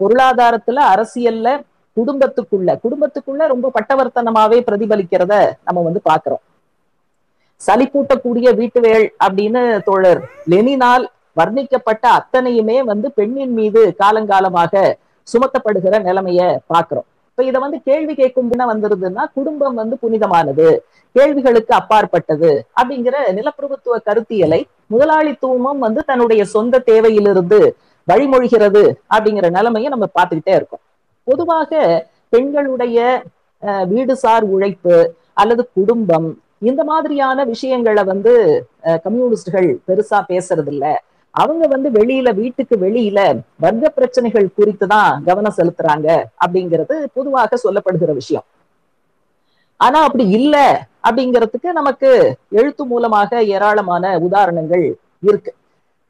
பொருளாதாரத்துல 0.00 0.78
அரசியல்ல 0.92 1.48
குடும்பத்துக்குள்ள 1.96 2.70
குடும்பத்துக்குள்ள 2.84 3.46
ரொம்ப 3.46 3.70
பட்டவர்த்தனமாவே 3.76 4.58
பிரதிபலிக்கிறத 4.68 5.54
நம்ம 5.64 5.82
வந்து 5.82 6.00
பாக்குறோம். 6.10 6.42
சளிப்பூட்டக்கூடிய 7.66 8.54
வீட்டு 8.56 8.80
வேள் 8.80 9.14
அப்படின்னு 9.24 9.82
தோழர் 9.84 10.20
லெனினால் 10.50 11.04
வர்ணிக்கப்பட்ட 11.40 12.04
அத்தனையுமே 12.18 12.82
வந்து 12.82 13.12
பெண்ணின் 13.12 13.52
மீது 13.52 13.94
காலங்காலமாக 14.02 14.96
சுமத்தப்படுகிற 15.32 15.94
நிலைமைய 16.08 16.40
பாக்குறோம். 16.74 17.06
இப்ப 17.30 17.44
இதை 17.44 17.60
வந்து 17.60 17.82
கேள்வி 17.82 18.14
கேட்கும் 18.14 18.50
வந்திருதுன்னா 18.50 19.24
குடும்பம் 19.34 19.74
வந்து 19.74 19.96
புனிதமானது 19.98 20.84
கேள்விகளுக்கு 21.12 21.74
அப்பாற்பட்டது 21.74 22.66
அப்படிங்கிற 22.80 23.14
நிலப்பிரபுத்துவ 23.38 23.96
கருத்தியலை 24.08 24.60
முதலாளித்துவமும் 24.86 25.78
வந்து 25.78 26.04
தன்னுடைய 26.04 26.44
சொந்த 26.44 26.82
தேவையிலிருந்து 26.86 27.60
வழிமொழிகிறது 28.10 28.82
அப்படிங்கிற 29.14 29.48
நிலைமையை 29.58 29.88
நம்ம 29.94 30.08
பார்த்துக்கிட்டே 30.18 30.54
இருக்கோம். 30.58 30.82
பொதுவாக 31.26 31.70
பெண்களுடைய 32.34 32.98
வீடுசார் 33.92 34.44
உழைப்பு 34.54 34.96
அல்லது 35.42 35.62
குடும்பம் 35.78 36.28
இந்த 36.68 36.82
மாதிரியான 36.90 37.44
விஷயங்களை 37.52 38.02
வந்து 38.12 38.32
கம்யூனிஸ்டுகள் 39.04 39.68
பெருசா 39.88 40.18
பேசுறது 40.32 40.70
இல்ல 40.74 40.86
அவங்க 41.34 41.64
வந்து 41.72 41.88
வெளியில 41.98 42.28
வீட்டுக்கு 42.40 42.76
வெளியில 42.84 43.18
வர்க்க 43.64 43.90
பிரச்சனைகள் 43.98 44.46
குறித்து 44.58 44.86
தான் 44.94 45.10
கவனம் 45.28 45.56
செலுத்துறாங்க 45.58 46.08
அப்படிங்கிறது 46.44 46.94
பொதுவாக 47.16 47.58
சொல்லப்படுகிற 47.64 48.12
விஷயம். 48.20 48.46
ஆனா 49.80 49.98
அப்படி 50.06 50.24
இல்லை 50.38 50.66
அப்படிங்கிறதுக்கு 51.06 51.68
நமக்கு 51.78 52.10
எழுத்து 52.60 52.82
மூலமாக 52.92 53.42
ஏராளமான 53.54 54.04
உதாரணங்கள் 54.26 54.84
இருக்கு. 55.28 55.52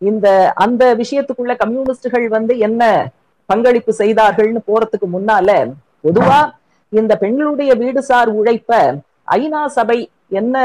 இந்த 0.08 0.28
அந்த 0.64 0.82
விஷயத்துக்குள்ள 1.02 1.54
கம்யூனிஸ்டுகள் 1.62 2.26
வந்து 2.36 2.54
என்ன 2.68 2.82
பங்களிப்பு 3.48 3.92
செய்தார்கள்னு 4.00 4.62
போறதுக்கு 4.70 5.06
முன்னால 5.16 5.50
பொதுவா 6.06 6.40
இந்த 6.92 7.12
பெண்களுடைய 7.22 7.72
வீடுசார் 7.82 8.30
உழைப்ப 8.40 8.78
ஐநா 9.38 9.62
சபை 9.78 9.98
என்ன 10.40 10.56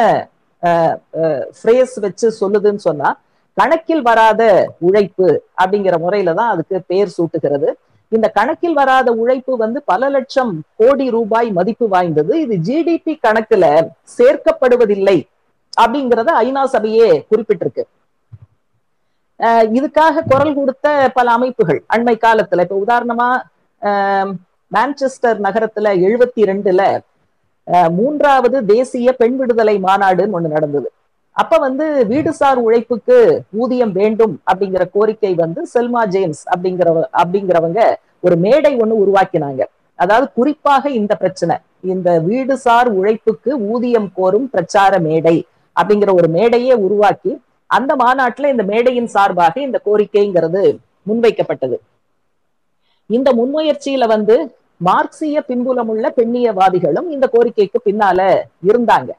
ஃப்ரேஸ் 1.59 1.95
வச்சு 2.05 2.27
சொல்லுதுன்னு 2.41 2.83
சொன்னா 2.89 3.09
கணக்கில் 3.57 4.03
வராத 4.07 4.41
உழைப்பு 4.87 5.27
அப்படிங்கிற 5.61 5.95
முறையில 6.05 6.33
தான் 6.39 6.51
அதுக்கு 6.53 6.77
பேர் 6.91 7.13
சூட்டுகிறது. 7.17 7.69
இந்த 8.11 8.27
கணக்கில் 8.37 8.75
வராத 8.79 9.09
உழைப்பு 9.21 9.53
வந்து 9.61 9.79
பல 9.91 10.09
லட்சம் 10.15 10.51
கோடி 10.81 11.05
ரூபாய் 11.15 11.49
மதிப்பு 11.57 11.85
வாய்ந்தது. 11.93 12.33
இது 12.43 12.55
ஜிடிபி 12.67 13.13
கணக்குல 13.25 13.65
சேர்க்கப்படுவதில்லை 14.17 15.17
அப்படிங்கிறத 15.83 16.33
ஐநா 16.45 16.63
சபையே 16.73 17.09
குறிப்பிட்டிருக்கு. 17.31 17.85
இதுக்காக 19.77 20.23
குரல் 20.31 20.57
கொடுத்த 20.59 20.87
பல 21.17 21.27
அமைப்புகள். 21.37 21.79
அண்மை 21.93 22.15
காலத்துல 22.25 22.65
இப்ப 22.65 22.77
உதாரணமா 22.85 23.29
மான்செஸ்டர் 24.71 25.39
நகரத்துல 25.45 25.87
எழுபத்தி 26.07 26.41
ரெண்டுல 26.51 26.83
மூன்றாவது 27.97 28.57
தேசிய 28.73 29.11
பெண் 29.21 29.37
விடுதலை 29.39 29.75
மாநாடுன்னு 29.85 30.35
ஒண்ணு 30.37 30.55
நடந்தது. 30.55 30.87
அப்ப 31.35 31.57
வந்து 31.65 31.85
வீடுசார் 32.11 32.59
உழைப்புக்கு 32.65 33.17
ஊதியம் 33.61 33.93
வேண்டும் 33.99 34.35
அப்படிங்கிற 34.49 34.83
கோரிக்கை 34.95 35.31
வந்து 35.43 35.61
செல்மா 35.73 36.03
ஜேம்ஸ் 36.13 36.43
அப்படிங்கிற 36.53 36.89
அப்படிங்கிறவங்க 37.21 37.81
ஒரு 38.25 38.35
மேடை 38.45 38.73
ஒண்ணு 38.83 39.01
உருவாக்கினாங்க. 39.03 39.61
அதாவது 39.99 40.27
குறிப்பாக 40.37 40.89
இந்த 40.99 41.13
பிரச்சனை 41.21 41.55
இந்த 41.93 42.09
வீடுசார் 42.29 42.89
உழைப்புக்கு 42.99 43.51
ஊதியம் 43.73 44.09
கோரும் 44.19 44.47
பிரச்சார 44.53 44.93
மேடை 45.07 45.35
அப்படிங்கிற 45.75 46.11
ஒரு 46.19 46.27
மேடையே 46.37 46.75
உருவாக்கி 46.85 47.31
அந்த 47.69 47.91
மாநாட்டுல 48.01 48.49
இந்த 48.53 48.63
மேடையின் 48.71 49.09
சார்பாக 49.15 49.55
இந்த 49.67 49.77
கோரிக்கைங்கிறது 49.87 50.63
முன்வைக்கப்பட்டது. 51.09 51.77
இந்த 53.09 53.29
முன்முயற்சியில 53.39 54.03
வந்து 54.15 54.35
மார்க்சிய 54.87 55.41
பின்புலமுள்ள 55.49 56.05
பெண்ணியவாதிகளும் 56.19 57.07
இந்த 57.15 57.25
கோரிக்கைக்கு 57.33 57.79
பின்னால 57.87 58.19
இருந்தாங்க. 58.69 59.11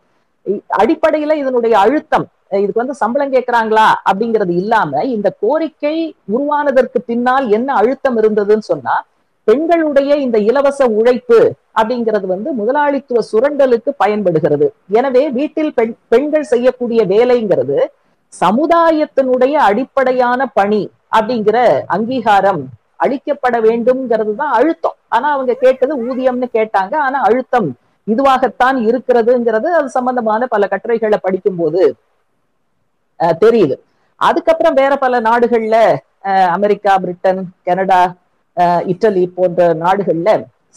அடிப்படையில 0.81 1.35
இதனுடைய 1.43 1.75
அழுத்தம் 1.85 2.27
இதுக்கு 2.63 2.83
வந்து 2.83 2.97
சம்பளம் 3.03 3.33
கேட்கிறாங்களா 3.35 3.87
அப்படிங்கிறது 4.09 4.53
இல்லாம 4.63 5.03
இந்த 5.15 5.29
கோரிக்கை 5.45 5.95
உருவானதற்கு 6.35 6.99
பின்னால் 7.11 7.47
என்ன 7.57 7.69
அழுத்தம் 7.81 8.19
இருந்ததுன்னு 8.21 8.67
சொன்னா 8.73 8.95
பெண்களுடைய 9.49 10.13
இந்த 10.25 10.37
இலவச 10.51 10.81
உழைப்பு 10.99 11.41
அப்படிங்கிறது 11.79 12.27
வந்து 12.35 12.51
முதலாளித்துவ 12.61 13.21
சுரண்டலுக்கு 13.31 13.91
பயன்படுகிறது. 14.03 14.67
எனவே 14.99 15.25
வீட்டில் 15.39 15.73
பெண் 15.79 15.95
பெண்கள் 16.13 16.51
செய்யக்கூடிய 16.53 17.01
வேலைங்கிறது 17.13 17.79
சமுதாயத்தினுடைய 18.43 19.55
அடிப்படையான 19.69 20.41
பணி 20.59 20.83
அப்படிங்கிற 21.17 21.59
அங்கீகாரம் 21.95 22.63
அளிக்கப்பட 23.05 23.57
வேண்டும்ங்கிறது 23.67 24.33
தான் 24.41 24.55
அழுத்தம். 24.59 24.97
ஆனா 25.15 25.27
அவங்க 25.37 25.53
கேட்டது 25.65 25.93
ஊதியம்னு 26.07 26.49
கேட்டாங்க. 26.57 26.95
ஆனா 27.07 27.19
அழுத்தம் 27.29 27.69
இதுவாகத்தான் 28.07 28.77
இருக்கிறதுங்கிறது 28.89 29.69
அது 29.79 29.89
சம்பந்தமான 29.97 30.47
பல 30.55 30.67
கட்டுரைகளை 30.73 31.19
படிக்கும் 31.27 31.59
போது 31.61 31.83
தெரியுது. 33.43 33.77
அதுக்கப்புறம் 34.21 34.79
வேற 34.81 34.93
பல 35.05 35.21
நாடுகள்ல 35.29 35.77
அமெரிக்கா 36.57 36.93
பிரிட்டன் 37.03 37.41
கனடா 37.69 38.03
இட்டலி 38.93 39.25
போன்ற 39.39 39.61
நாடுகள்ல 39.85 40.31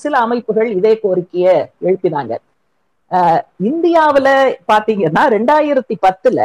சில 0.03 0.13
அமைப்புகள் 0.25 0.69
இதே 0.79 0.93
கோரிக்கைய 1.03 1.47
எழுப்பினாங்க. 1.87 2.33
இந்தியாவில 3.69 4.27
பாத்தீங்கன்னா 4.71 5.23
ரெண்டாயிரத்தி 5.35 5.95
பத்துல 6.05 6.39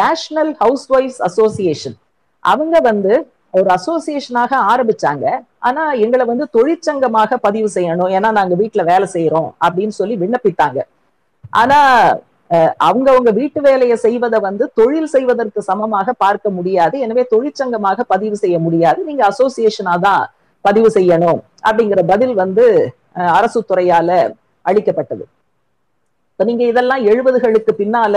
நேஷனல் 0.00 0.52
ஹவுஸ் 0.62 0.86
ஒய்ஃப்ஸ் 0.96 1.22
அசோசியேஷன் 1.28 1.96
அவங்க 2.42 2.76
வந்து 2.90 3.12
ஒரு 3.58 3.68
அசோசியேஷனாக 3.74 4.52
ஆரம்பிச்சாங்க. 4.72 5.24
ஆனா 5.68 5.82
எங்களை 6.04 6.24
வந்து 6.30 6.46
தொழிற்சங்கமாக 6.56 7.36
பதிவு 7.46 7.68
செய்யணும். 7.74 8.10
ஏன்னா 8.16 8.30
நாங்க 8.38 8.54
வீட்டுல 8.60 8.82
வேலை 8.92 9.06
செய்யறோம் 9.16 9.50
அப்படின்னு 9.64 9.94
சொல்லி 9.98 10.14
விண்ணப்பித்தாங்க. 10.22 10.80
ஆனா 11.60 11.78
அவங்கவுங்க 12.86 13.30
வீட்டு 13.38 13.58
வேலையை 13.66 13.96
செய்வதை 14.06 14.38
வந்து 14.46 14.64
தொழில் 14.78 15.12
செய்வதற்கு 15.12 15.60
சமமாக 15.68 16.08
பார்க்க 16.24 16.50
முடியாது. 16.56 16.96
எனவே 17.04 17.22
தொழிற்சங்கமாக 17.34 18.04
பதிவு 18.14 18.36
செய்ய 18.42 18.56
முடியாது. 18.66 19.00
நீங்க 19.08 19.22
அசோசியேஷனா 19.30 19.94
தான் 20.06 20.24
பதிவு 20.64 20.90
செய்யணும் 20.96 21.40
அப்படிங்கிற 21.68 22.02
பதில் 22.12 22.34
வந்து 22.42 22.66
அரசு 23.38 23.60
துறையால 23.70 24.10
அளிக்கப்பட்டது. 24.70 25.24
இப்ப 26.32 26.44
நீங்க 26.50 26.64
இதெல்லாம் 26.72 27.02
எழுபதுகளுக்கு 27.10 27.72
பின்னால 27.80 28.16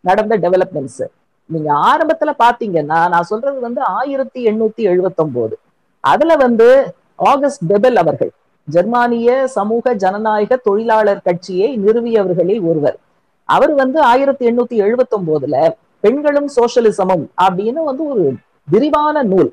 நடந்த 0.00 0.38
டெவலப்மெண்ட்ஸ் 0.38 1.02
நீங்க 1.50 1.70
ஆரம்பத்துல 1.88 2.30
பாத்தீங்கன்னா 2.38 2.98
நான் 3.08 3.22
சொல்றது 3.22 3.60
வந்து 3.60 3.80
ஆயிரத்தி 3.82 4.40
எண்ணூத்தி 4.46 4.82
எழுபத்தி 4.92 5.22
ஒன்பது 5.24 5.58
அதுல 6.00 6.36
வந்து 6.36 6.68
ஆகஸ்ட் 7.16 7.62
பெபல் 7.68 7.94
அவர்கள் 7.94 8.30
ஜெர்மானிய 8.68 9.46
சமூக 9.46 9.94
ஜனநாயக 9.94 10.56
தொழிலாளர் 10.56 11.22
கட்சியை 11.22 11.68
நிறுவியவர்களில் 11.78 12.62
ஒருவர். 12.70 12.98
அவர் 13.44 13.72
வந்து 13.74 14.00
ஆயிரத்தி 14.00 14.44
எண்ணூத்தி 14.50 14.76
எழுபத்தி 14.84 15.14
ஒன்பதுல 15.18 15.70
பெண்களும் 16.00 16.50
சோசியலிசமும் 16.56 17.24
அப்படின்னு 17.42 17.80
வந்து 17.84 18.04
ஒரு 18.10 18.34
விரிவான 18.64 19.22
நூல். 19.22 19.50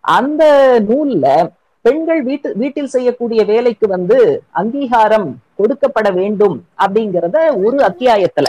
அந்த 0.00 0.44
நூல்ல 0.88 1.26
பெண்கள் 1.84 2.22
வீட்டு 2.22 2.48
வீட்டில் 2.56 2.86
செய்யக்கூடிய 2.86 3.44
வேலைக்கு 3.44 3.86
வந்து 3.88 4.42
அங்கீகாரம் 4.50 5.28
கொடுக்கப்பட 5.58 6.08
வேண்டும் 6.14 6.56
அப்படிங்கிறத 6.84 7.38
ஒரு 7.64 7.78
அத்தியாயத்துல. 7.78 8.48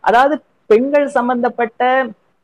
அதாவது 0.00 0.34
பெண்கள் 0.66 1.06
சம்பந்தப்பட்ட 1.08 1.82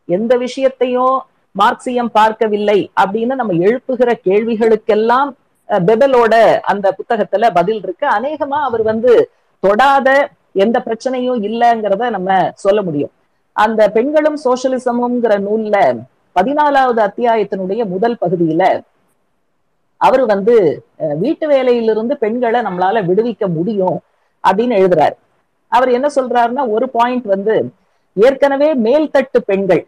எந்த 0.08 0.32
விஷயத்தையும் 0.36 1.16
மார்க்சியம் 1.54 2.10
பார்க்கவில்லை 2.12 2.78
அப்படின்னு 3.02 3.34
நம்ம 3.40 3.56
எழுப்புகிற 3.66 4.10
கேள்விகளுக்கெல்லாம் 4.26 5.30
பெபலோட 5.68 6.34
அந்த 6.62 6.86
புத்தகத்துல 6.98 7.50
பதில் 7.52 7.80
இருக்கு. 7.82 8.06
அநேகமா 8.06 8.58
அவர் 8.68 8.82
வந்து 8.82 9.12
தொடாத 9.62 10.08
எந்த 10.64 10.78
பிரச்சனையும் 10.86 11.38
இல்லைங்கிறத 11.48 12.10
நம்ம 12.10 12.30
சொல்ல 12.54 12.80
முடியும். 12.82 13.12
அந்த 13.56 13.80
பெண்களும் 13.90 14.38
சோசியலிசமுங்கிற 14.44 15.34
நூல்ல 15.46 15.76
பதினாலாவது 16.36 17.00
அத்தியாயத்தினுடைய 17.08 17.82
முதல் 17.84 18.20
பகுதியில 18.20 18.62
அவர் 20.00 20.24
வந்து 20.26 20.54
வீட்டு 21.18 21.46
வேலையிலிருந்து 21.48 22.14
பெண்களை 22.22 22.60
நம்மளால 22.60 23.02
விடுவிக்க 23.06 23.44
முடியும் 23.48 23.98
அப்படின்னு 24.44 24.74
எழுதுறாரு. 24.80 25.16
அவர் 25.76 25.90
என்ன 25.96 26.08
சொல்றாருன்னா 26.16 26.64
ஒரு 26.76 26.86
பாயிண்ட் 26.96 27.26
வந்து 27.34 27.54
ஏற்கனவே 28.16 28.68
மேல்தட்டு 28.86 29.38
பெண்கள் 29.50 29.82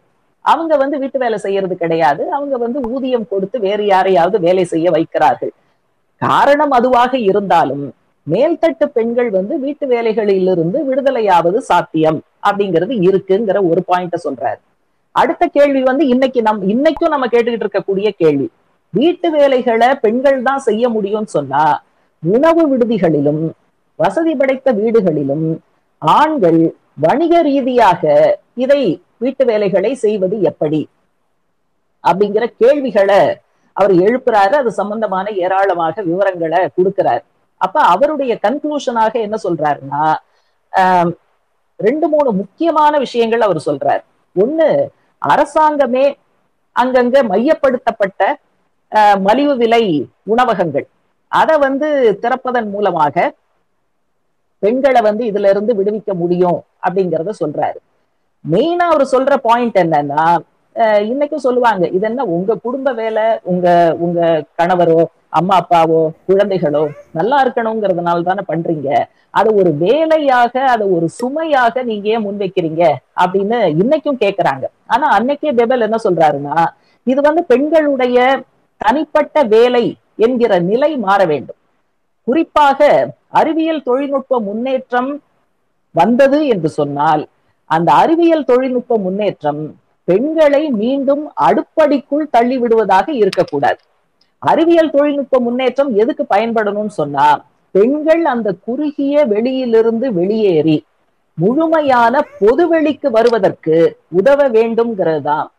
அவங்க 0.45 0.73
வந்து 0.81 0.95
வீட்டு 1.01 1.17
வேலை 1.23 1.37
செய்யறது 1.45 1.75
கிடையாது. 1.81 2.21
அவங்க 2.35 2.55
வந்து 2.63 2.79
ஊதியம் 2.93 3.29
கொடுத்து 3.31 3.57
வேறு 3.65 3.83
யாரையாவது 3.93 4.37
வேலை 4.45 4.65
செய்ய 4.73 4.87
வைக்கிறார்கள். 4.95 5.53
காரணம் 6.21 6.73
அதுவாக 6.77 7.13
இருந்தாலும் 7.29 7.85
மேல்தட்டு 8.27 8.85
பெண்கள் 8.97 9.29
வந்து 9.35 9.53
வீட்டு 9.65 9.85
வேலைகளிலிருந்து 9.93 10.77
விடுதலையாவது 10.87 11.59
சாத்தியம் 11.69 12.19
அப்படிங்கிறது 12.47 12.93
இருக்குங்கிற 13.07 13.57
ஒரு 13.71 13.81
பாயிண்ட 13.89 14.17
சொல்றாரு. 14.25 14.59
அடுத்த 15.15 15.43
கேள்வி 15.57 15.81
வந்து 15.89 16.03
இன்னைக்கு 16.13 16.39
நம் 16.47 16.63
இன்னைக்கும் 16.73 17.13
நம்ம 17.13 17.27
கேட்டுக்கிட்டு 17.33 17.65
இருக்கக்கூடிய 17.67 18.09
கேள்வி. 18.21 18.47
வீட்டு 18.93 19.27
வேலைகளை 19.37 19.89
பெண்கள் 20.03 20.39
தான் 20.49 20.65
செய்ய 20.67 20.89
முடியும்னு 20.95 21.31
சொன்னா 21.37 21.63
உணவு 22.23 22.63
விடுதிகளிலும் 22.71 23.43
வசதி 23.99 24.33
படைத்த 24.39 24.71
வீடுகளிலும் 24.79 25.47
ஆண்கள் 26.01 26.61
வணிக 27.05 27.33
ரீதியாக 27.47 28.03
இதை 28.63 28.81
வீட்டு 29.23 29.43
வேலைகளை 29.51 29.91
செய்வது 30.05 30.37
எப்படி? 30.51 30.81
அப்படிங்கிற 32.03 32.45
கேள்விகளை 32.61 33.21
அவர் 33.77 33.93
எழுப்புறாரு. 34.05 34.53
அது 34.61 34.71
சம்பந்தமான 34.79 35.31
ஏராளமாக 35.45 36.03
விவரங்களை 36.09 36.61
கொடுக்கிறார். 36.77 37.23
அப்ப 37.61 37.77
அவருடைய 37.93 38.33
கன்க்ளூஷனாக 38.45 39.13
என்ன 39.25 39.37
சொல்றாருன்னா 39.45 40.03
ரெண்டு 41.79 42.05
மூணு 42.13 42.29
முக்கியமான 42.41 42.93
விஷயங்கள் 43.05 43.45
அவர் 43.47 43.59
சொல்றார். 43.67 44.01
ஒண்ணு 44.35 44.67
அரசாங்கமே 45.21 46.05
அங்கங்க 46.75 47.17
மையப்படுத்தப்பட்ட 47.31 48.21
மலிவு 49.27 49.53
விலை 49.61 49.83
உணவகங்கள். 50.33 50.85
அதை 51.31 51.55
வந்து 51.65 51.87
திறப்பதன் 52.23 52.69
மூலமாக 52.75 53.15
பெண்களை 54.63 55.01
வந்து 55.01 55.23
இதுல 55.25 55.49
இருந்து 55.49 55.73
விடுவிக்க 55.73 56.13
முடியும் 56.13 56.59
அப்படிங்கறத 56.87 57.33
சொல்றாரு. 57.43 57.77
மெயினா 58.45 58.85
அவர் 58.91 59.05
சொல்ற 59.11 59.35
பாயிண்ட் 59.41 59.77
என்னன்னா 59.77 60.23
அஹ் 60.75 61.03
இன்னைக்கும் 61.11 61.45
சொல்லுவாங்க 61.45 61.85
இது 61.87 62.05
என்ன 62.07 62.25
உங்க 62.25 62.55
குடும்ப 62.55 62.91
வேலை 62.93 63.23
உங்க 63.43 63.67
உங்க 63.99 64.19
கணவரோ 64.61 64.99
அம்மா 65.29 65.55
அப்பாவோ 65.61 66.01
குழந்தைகளோ 66.27 66.81
நல்லா 67.11 67.37
இருக்கணுங்கிறதுனால 67.43 68.23
தானே 68.23 68.43
பண்றீங்க. 68.47 68.89
அதை 69.29 69.49
ஒரு 69.55 69.71
வேலையாக 69.75 70.53
அதை 70.65 70.85
ஒரு 70.87 71.09
சுமையாக 71.09 71.83
நீங்க 71.83 72.07
ஏன் 72.09 72.25
முன்வைக்கிறீங்க 72.25 72.83
அப்படின்னு 73.23 73.57
இன்னைக்கும் 73.81 74.21
கேக்குறாங்க. 74.23 74.65
ஆனா 74.85 75.07
அன்னைக்கே 75.17 75.51
பெபல் 75.51 75.85
என்ன 75.87 75.97
சொல்றாருன்னா 76.03 76.57
இது 77.07 77.19
வந்து 77.21 77.43
பெண்களுடைய 77.43 78.19
தனிப்பட்ட 78.81 79.43
வேலை 79.43 79.85
என்கிற 80.15 80.59
நிலை 80.59 80.97
மாற 80.97 81.25
வேண்டும். 81.25 81.59
குறிப்பாக 82.27 82.79
அறிவியல் 83.33 83.83
தொழில்நுட்ப 83.83 84.39
முன்னேற்றம் 84.39 85.21
வந்தது 85.91 86.47
என்று 86.47 86.69
சொன்னால் 86.69 87.23
அந்த 87.65 87.93
அறிவியல் 87.93 88.43
தொழில்நுட்ப 88.43 88.97
முன்னேற்றம் 88.97 89.61
பெண்களை 90.03 90.69
மீண்டும் 90.81 91.23
அடுப்படிக்குள் 91.47 92.25
தள்ளி 92.29 92.57
விடுவதாக 92.57 93.07
இருக்கக்கூடாது. 93.11 93.79
அறிவியல் 94.39 94.91
தொழில்நுட்ப 94.91 95.39
முன்னேற்றம் 95.39 95.95
எதுக்கு 95.95 96.25
பயன்படணும்னு 96.29 96.93
சொன்னா 97.01 97.27
பெண்கள் 97.71 98.23
அந்த 98.25 98.49
குறுகிய 98.65 99.25
வெளியிலிருந்து 99.25 100.13
வெளியேறி 100.13 100.77
முழுமையான 101.33 102.21
பொதுவெளிக்கு 102.39 103.07
வருவதற்கு 103.07 103.97
உதவ 104.09 104.49
வேண்டும்ங்கிறது 104.49 105.21
தான். 105.21 105.51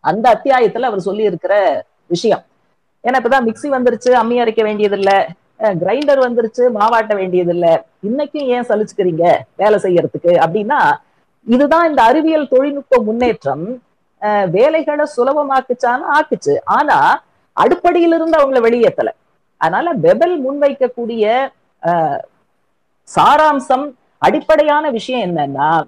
அந்த 0.00 0.24
அத்தியாயத்துல 0.34 0.88
அவர் 0.90 1.00
சொல்லி 1.00 1.24
இருக்கிற 1.24 1.54
விஷயம். 2.06 2.42
ஏன்னா 3.04 3.18
இப்பதான் 3.20 3.46
மிக்சி 3.48 3.68
வந்துருச்சு 3.76 4.10
அம்மி 4.22 4.36
அரைக்க 4.42 4.62
வேண்டியதில்லை. 4.62 5.18
கிரைண்டர் 5.58 6.20
வந்துருச்சு 6.26 6.66
மாவாட்ட 6.80 7.12
வேண்டியதில்ல. 7.14 7.82
இன்னைக்கும் 8.08 8.46
ஏன் 8.54 8.66
சலிச்சுக்கிறீங்க 8.68 9.38
வேலை 9.56 9.78
செய்யறதுக்கு? 9.82 10.32
அப்படின்னா 10.44 10.94
இதுதான் 11.46 11.88
இந்த 11.88 12.02
அறிவியல் 12.02 12.48
தொழில்நுட்ப 12.48 13.02
முன்னேற்றம். 13.02 13.82
அஹ் 14.20 14.50
வேலைகளை 14.50 15.06
சுலபமாக்குச்சான்னு 15.16 16.04
ஆக்குச்சு. 16.14 16.56
ஆனா 16.64 17.22
அடுப்படியிலிருந்து 17.60 18.36
அவங்கள 18.36 18.60
வெளியேத்தல. 18.66 19.08
அதனால 19.56 19.94
பெபல் 20.02 20.36
முன்வைக்கக்கூடிய 20.44 21.48
சாராம்சம் 23.08 23.92
அடிப்படையான 24.18 24.90
விஷயம் 24.90 25.36
என்னன்னா 25.36 25.82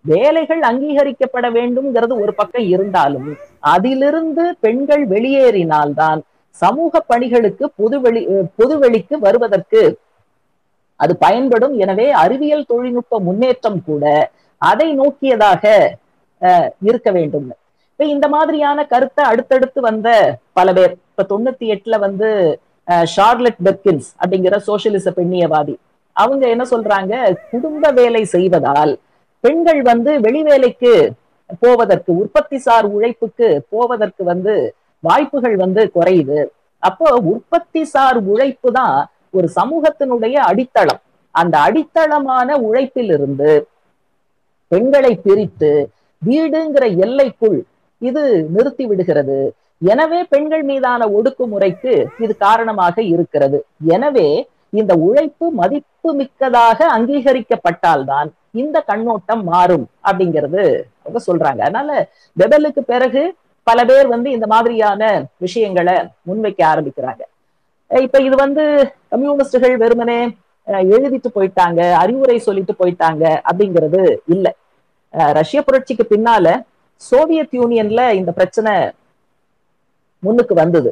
வேலைகள் 0.00 0.60
அங்கீகரிக்கப்பட 0.60 1.46
வேண்டும்ங்கிறது 1.50 2.20
ஒரு 2.20 2.34
பக்கம் 2.34 2.68
இருந்தாலும் 2.68 3.36
அதிலிருந்து 3.60 4.56
பெண்கள் 4.60 5.08
வெளியேறினால்தான் 5.08 6.20
சமூக 6.62 7.02
பணிகளுக்கு 7.10 7.64
பொதுவெளி 7.80 8.22
பொதுவெளிக்கு 8.60 9.14
வருவதற்கு 9.26 9.82
அது 11.00 11.12
பயன்படும். 11.24 11.74
எனவே 11.82 12.06
அறிவியல் 12.22 12.68
தொழில்நுட்ப 12.70 13.20
முன்னேற்றம் 13.28 13.80
கூட 13.88 14.04
அதை 14.62 14.88
நோக்கியதாக 15.00 15.64
இருக்க 16.88 17.08
வேண்டும். 17.18 17.48
இப்ப 17.92 18.04
இந்த 18.14 18.26
மாதிரியான 18.34 18.84
கருத்தை 18.92 19.22
அடுத்தடுத்து 19.30 19.80
வந்த 19.86 20.08
பல 20.58 20.72
பேர் 20.78 20.94
இப்ப 21.10 21.24
தொண்ணூத்தி 21.32 21.66
எட்டுல 21.74 21.96
வந்து 22.06 22.28
ஷார்லட் 23.14 23.62
பெர்கின்ஸ் 23.66 24.08
அப்படிங்கிற 24.20 24.56
சோசியலிச 24.68 25.08
பெண்ணியவாதி 25.18 25.74
அவங்க 26.16 26.44
என்ன 26.54 26.64
சொல்றாங்க? 26.72 27.14
குடும்ப 27.50 27.90
வேலை 27.98 28.22
செய்வதால் 28.34 28.92
பெண்கள் 29.44 29.80
வந்து 29.90 30.12
வெளி 30.26 30.40
வேலைக்கு 30.48 30.92
போவதற்கு 31.62 32.10
உற்பத்தி 32.22 32.58
சார் 32.66 32.86
உழைப்புக்கு 32.96 33.48
போவதற்கு 33.74 34.22
வந்து 34.32 34.54
வாய்ப்புகள் 35.06 35.56
வந்து 35.64 35.82
குறையுது. 35.96 36.40
அப்போ 36.82 37.08
உற்பத்தி 37.32 37.82
சார் 37.94 38.18
உழைப்பு 38.32 38.68
தான் 38.78 38.98
ஒரு 39.36 39.48
சமூகத்தினுடைய 39.58 40.36
அடித்தளம். 40.50 41.00
அந்த 41.34 41.54
அடித்தளமான 41.66 42.56
உழைப்பிலிருந்து 42.68 43.50
பெண்களை 44.72 45.12
பிரித்து 45.26 45.72
வீடுங்கிற 46.22 46.84
எல்லைக்குள் 47.04 47.58
இது 48.08 48.22
நிறுத்தி 48.54 48.84
விடுகிறது. 48.90 49.38
எனவே 49.92 50.20
பெண்கள் 50.32 50.64
மீதான 50.70 51.06
ஒடுக்குமுறைக்கு 51.16 51.92
இது 52.24 52.32
காரணமாக 52.46 52.96
இருக்கிறது. 53.12 53.58
எனவே 53.96 54.28
இந்த 54.80 54.92
உழைப்பு 55.06 55.46
மதிப்பு 55.60 56.10
மிக்கதாக 56.20 56.78
அங்கீகரிக்கப்பட்டால்தான் 56.96 58.28
இந்த 58.62 58.76
கண்ணோட்டம் 58.90 59.42
மாறும் 59.52 59.86
அப்படிங்கிறது 60.08 60.62
அவங்க 61.02 61.20
சொல்றாங்க. 61.28 61.60
அதனால 61.68 61.90
பெபலுக்கு 62.36 62.82
பிறகு 62.92 63.22
பல 63.70 63.84
பேர் 63.90 64.06
வந்து 64.14 64.28
இந்த 64.36 64.46
மாதிரியான 64.54 65.02
விஷயங்களை 65.44 65.96
முன்வைக்க 66.28 66.60
ஆரம்பிக்கிறாங்க. 66.72 67.22
இப்ப 67.90 68.18
இது 68.28 68.36
வந்து 68.44 68.64
கம்யூனிஸ்டுகள் 69.12 69.74
வெறுமனே 69.82 70.20
எழுதிட்டு 70.94 71.28
போயிட்டாங்க 71.36 71.80
அறிவுரை 72.02 72.36
சொல்லிட்டு 72.46 72.74
போயிட்டாங்க 72.80 73.24
அப்படிங்கிறது 73.50 74.02
இல்ல. 74.34 74.46
ரஷ்ய 75.38 75.60
புரட்சிக்கு 75.66 76.04
பின்னால 76.10 76.46
சோவியத் 77.02 77.56
யூனியன்ல 77.60 78.02
இந்த 78.20 78.30
பிரச்சனை 78.38 78.72
முன்னுக்கு 80.22 80.54
வந்தது. 80.62 80.90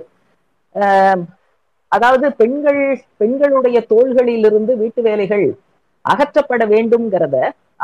அதாவது 1.93 2.27
பெண்கள் 2.41 2.81
பெண்களுடைய 3.21 3.79
தோள்களிலிருந்து 3.93 4.73
வீட்டு 4.83 5.01
வேலைகள் 5.09 5.47
அகற்றப்பட 6.13 6.65
வேண்டும்ங்கிறத 6.75 7.37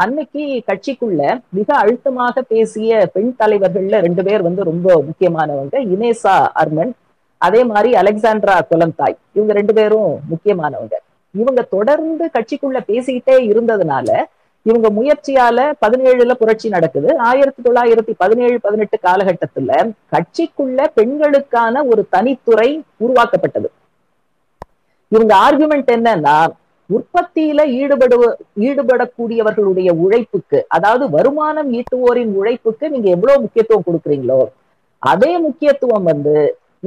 அன்னைக்கு 0.03 0.45
கட்சிக்குள்ள 0.69 1.23
மிக 1.57 1.69
அழுத்தமாக 1.83 2.43
பேசிய 2.53 3.11
பெண் 3.15 3.33
தலைவர்கள்ல 3.39 4.01
ரெண்டு 4.07 4.23
பேர் 4.23 4.47
வந்து 4.49 4.63
ரொம்ப 4.71 4.89
முக்கியமானவங்க 5.09 5.79
இனேசா 5.95 6.37
அர்மன் 6.63 6.93
அதே 7.39 7.61
மாதிரி 7.65 7.91
அலெக்சாண்ட்ரா 8.01 8.55
கொலந்தாய். 8.71 9.17
இவங்க 9.37 9.53
ரெண்டு 9.53 9.73
பேரும் 9.79 10.13
முக்கியமானவங்க. 10.33 10.95
இவங்க 11.35 11.63
தொடர்ந்து 11.75 12.25
கட்சிக்குள்ள 12.37 12.79
பேசிக்கிட்டே 12.91 13.37
இருந்ததுனால 13.51 14.09
இவங்க 14.67 14.89
முயற்சியால 14.99 15.59
பதினேழுல 15.85 16.33
புரட்சி 16.33 16.69
நடக்குது. 16.69 17.09
ஆயிரத்தி 17.19 17.63
தொள்ளாயிரத்தி 17.63 18.13
பதினேழு 18.23 18.59
பதினெட்டு 18.61 18.99
காலகட்டத்துல 19.03 19.73
கட்சிக்குள்ள 20.15 20.87
பெண்களுக்கான 20.99 21.85
ஒரு 21.85 22.05
தனித்துறை 22.17 22.69
உருவாக்கப்பட்டது. 22.97 23.69
இவங்க 25.13 25.33
ஆர்குமெண்ட் 25.47 25.91
என்னன்னா 25.97 26.37
உற்பத்தியில 26.91 27.61
ஈடுபடுவ 27.81 28.25
ஈடுபடக்கூடியவர்களுடைய 28.67 29.91
உழைப்புக்கு 30.05 30.59
அதாவது 30.77 31.05
வருமானம் 31.17 31.71
ஈட்டுவோரின் 31.79 32.33
உழைப்புக்கு 32.41 32.91
நீங்க 32.95 33.09
எவ்வளவு 33.17 33.43
முக்கியத்துவம் 33.45 33.87
கொடுக்குறீங்களோ 33.89 34.41
அதே 35.03 35.33
முக்கியத்துவம் 35.47 36.07
வந்து 36.13 36.35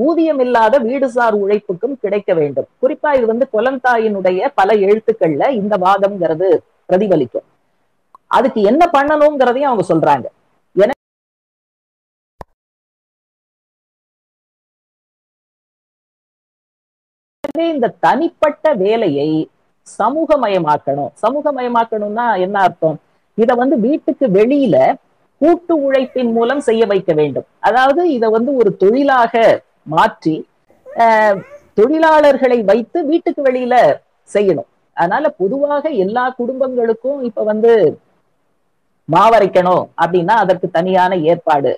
ஊதியம் 0.05 0.41
இல்லாத 0.45 0.75
வீடுசார் 0.87 1.35
உழைப்புக்கும் 1.43 1.95
கிடைக்க 2.03 2.31
வேண்டும். 2.39 2.67
குறிப்பா 2.81 3.09
இது 3.17 3.25
வந்து 3.31 3.45
குலந்தாயினுடைய 3.55 4.49
பல 4.59 4.69
எழுத்துக்கள்ல 4.87 5.43
இந்த 5.61 5.75
வாதம்ங்கிறது 5.85 6.49
பிரதிபலிக்கும். 6.89 7.47
அதுக்கு 8.37 8.59
என்ன 8.71 8.83
பண்ணணுங்கிறதையும் 8.95 9.69
அவங்க 9.71 9.85
சொல்றாங்க. 9.93 10.27
எனவே 17.43 17.65
இந்த 17.75 17.87
தனிப்பட்ட 18.05 18.73
வேலையை 18.85 19.29
சமூகமயமாக்கணும். 19.99 21.11
சமூகமயமாக்கணும்னா 21.23 22.25
என்ன 22.45 22.57
அர்த்தம்? 22.59 22.97
இத 23.37 23.51
வந்து 23.55 23.75
வீட்டுக்கு 23.79 24.25
வெளியில 24.37 24.75
கூட்டு 25.41 25.73
உழைப்பின் 25.85 26.31
மூலம் 26.31 26.61
செய்ய 26.67 26.83
வைக்க 26.85 27.11
வேண்டும். 27.13 27.47
அதாவது 27.59 28.01
இத 28.11 28.25
வந்து 28.29 28.51
ஒரு 28.55 28.71
தொழிலாக 28.77 29.33
மாற்றி 29.87 30.35
தொழிலாளர்களை 31.77 32.57
வைத்து 32.65 32.99
வீட்டுக்கு 33.05 33.41
வெளியில 33.43 33.75
செய்யணும். 34.29 34.67
அதனால 34.97 35.25
பொதுவாக 35.41 35.89
எல்லா 36.03 36.25
குடும்பங்களுக்கும் 36.39 37.19
இப்ப 37.21 37.43
வந்து 37.43 37.71
மாவரைக்கணும் 39.09 39.83
அப்படின்னா 40.01 40.35
அதற்கு 40.43 40.67
தனியான 40.69 41.15
ஏற்பாடு. 41.31 41.71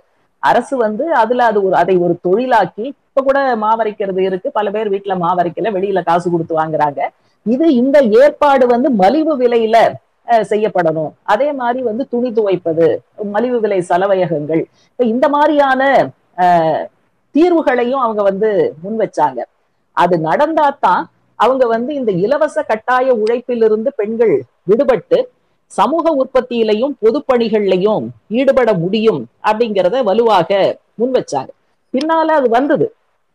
அரசு 0.44 0.76
வந்து 0.78 1.06
அதுல 1.22 1.46
அது 1.52 1.60
ஒரு 1.68 1.76
அதை 1.76 1.96
ஒரு 2.06 2.14
தொழிலாக்கி 2.28 2.86
இப்ப 3.02 3.22
கூட 3.22 3.40
மாவரைக்கிறது 3.64 4.22
இருக்கு. 4.28 4.50
பல 4.52 4.68
பேர் 4.72 4.94
வீட்டுல 4.94 5.16
மாவரைக்கல 5.24 5.72
வெளியில 5.78 6.02
காசு 6.04 6.28
கொடுத்து 6.30 6.54
வாங்குறாங்க. 6.60 7.00
இது 7.54 7.66
இந்த 7.82 7.98
ஏற்பாடு 8.22 8.66
வந்து 8.74 8.90
மலிவு 9.02 9.34
விலையில 9.42 9.78
செய்யப்படணும். 10.52 11.12
அதே 11.34 11.50
மாதிரி 11.60 11.80
வந்து 11.90 12.04
துணி 12.14 12.30
துவைப்பது 12.38 12.88
மலிவு 13.36 13.60
விலை 13.64 13.80
சலவையகங்கள். 13.92 14.62
இப்ப 14.92 15.06
இந்த 15.14 15.26
மாதிரியான 15.36 15.82
தீர்வுகளையும் 17.36 18.04
அவங்க 18.06 18.22
வந்து 18.30 18.50
முன் 18.84 19.00
வச்சாங்க. 19.04 19.40
அது 19.98 20.16
நடந்தாதான் 20.30 21.02
அவங்க 21.40 21.64
வந்து 21.74 21.92
இந்த 22.00 22.12
இலவச 22.26 22.58
கட்டாய 22.70 23.14
உழைப்பிலிருந்து 23.24 23.90
பெண்கள் 24.00 24.36
விடுபட்டு 24.70 25.20
சமூக 25.72 26.12
உற்பத்தியிலையும் 26.22 26.94
பொதுப்பணிகள்லையும் 27.04 28.06
ஈடுபட 28.40 28.70
முடியும் 28.84 29.22
அப்படிங்கிறத 29.50 29.98
வலுவாக 30.10 30.50
முன் 31.00 31.14
வச்சாங்க. 31.18 31.52
பின்னால 31.94 32.28
அது 32.40 32.48
வந்தது. 32.58 32.88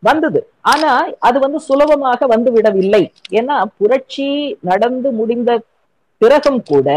வந்தது. 0.06 0.40
ஆனா 0.72 0.90
அது 1.28 1.38
வந்து 1.44 1.58
சுலபமாக 1.68 2.26
வந்து 2.34 2.50
விடவில்லை 2.56 3.02
ஏன்னா 3.38 3.56
புரட்சி 3.78 4.28
நடந்து 4.70 5.08
முடிந்த 5.20 5.50
பிறகும் 6.22 6.60
கூட 6.70 6.88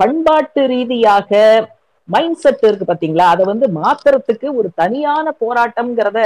பண்பாட்டு 0.00 0.62
ரீதியாக 0.72 1.30
மைண்ட் 2.08 2.40
செட் 2.42 2.64
இருக்கு 2.68 2.86
பாத்தீங்களா? 2.90 3.26
அதை 3.34 3.44
வந்து 3.52 3.66
மாத்துறதுக்கு 3.80 4.48
ஒரு 4.58 4.68
தனியான 4.82 5.32
போராட்டம்ங்கிறத 5.42 6.20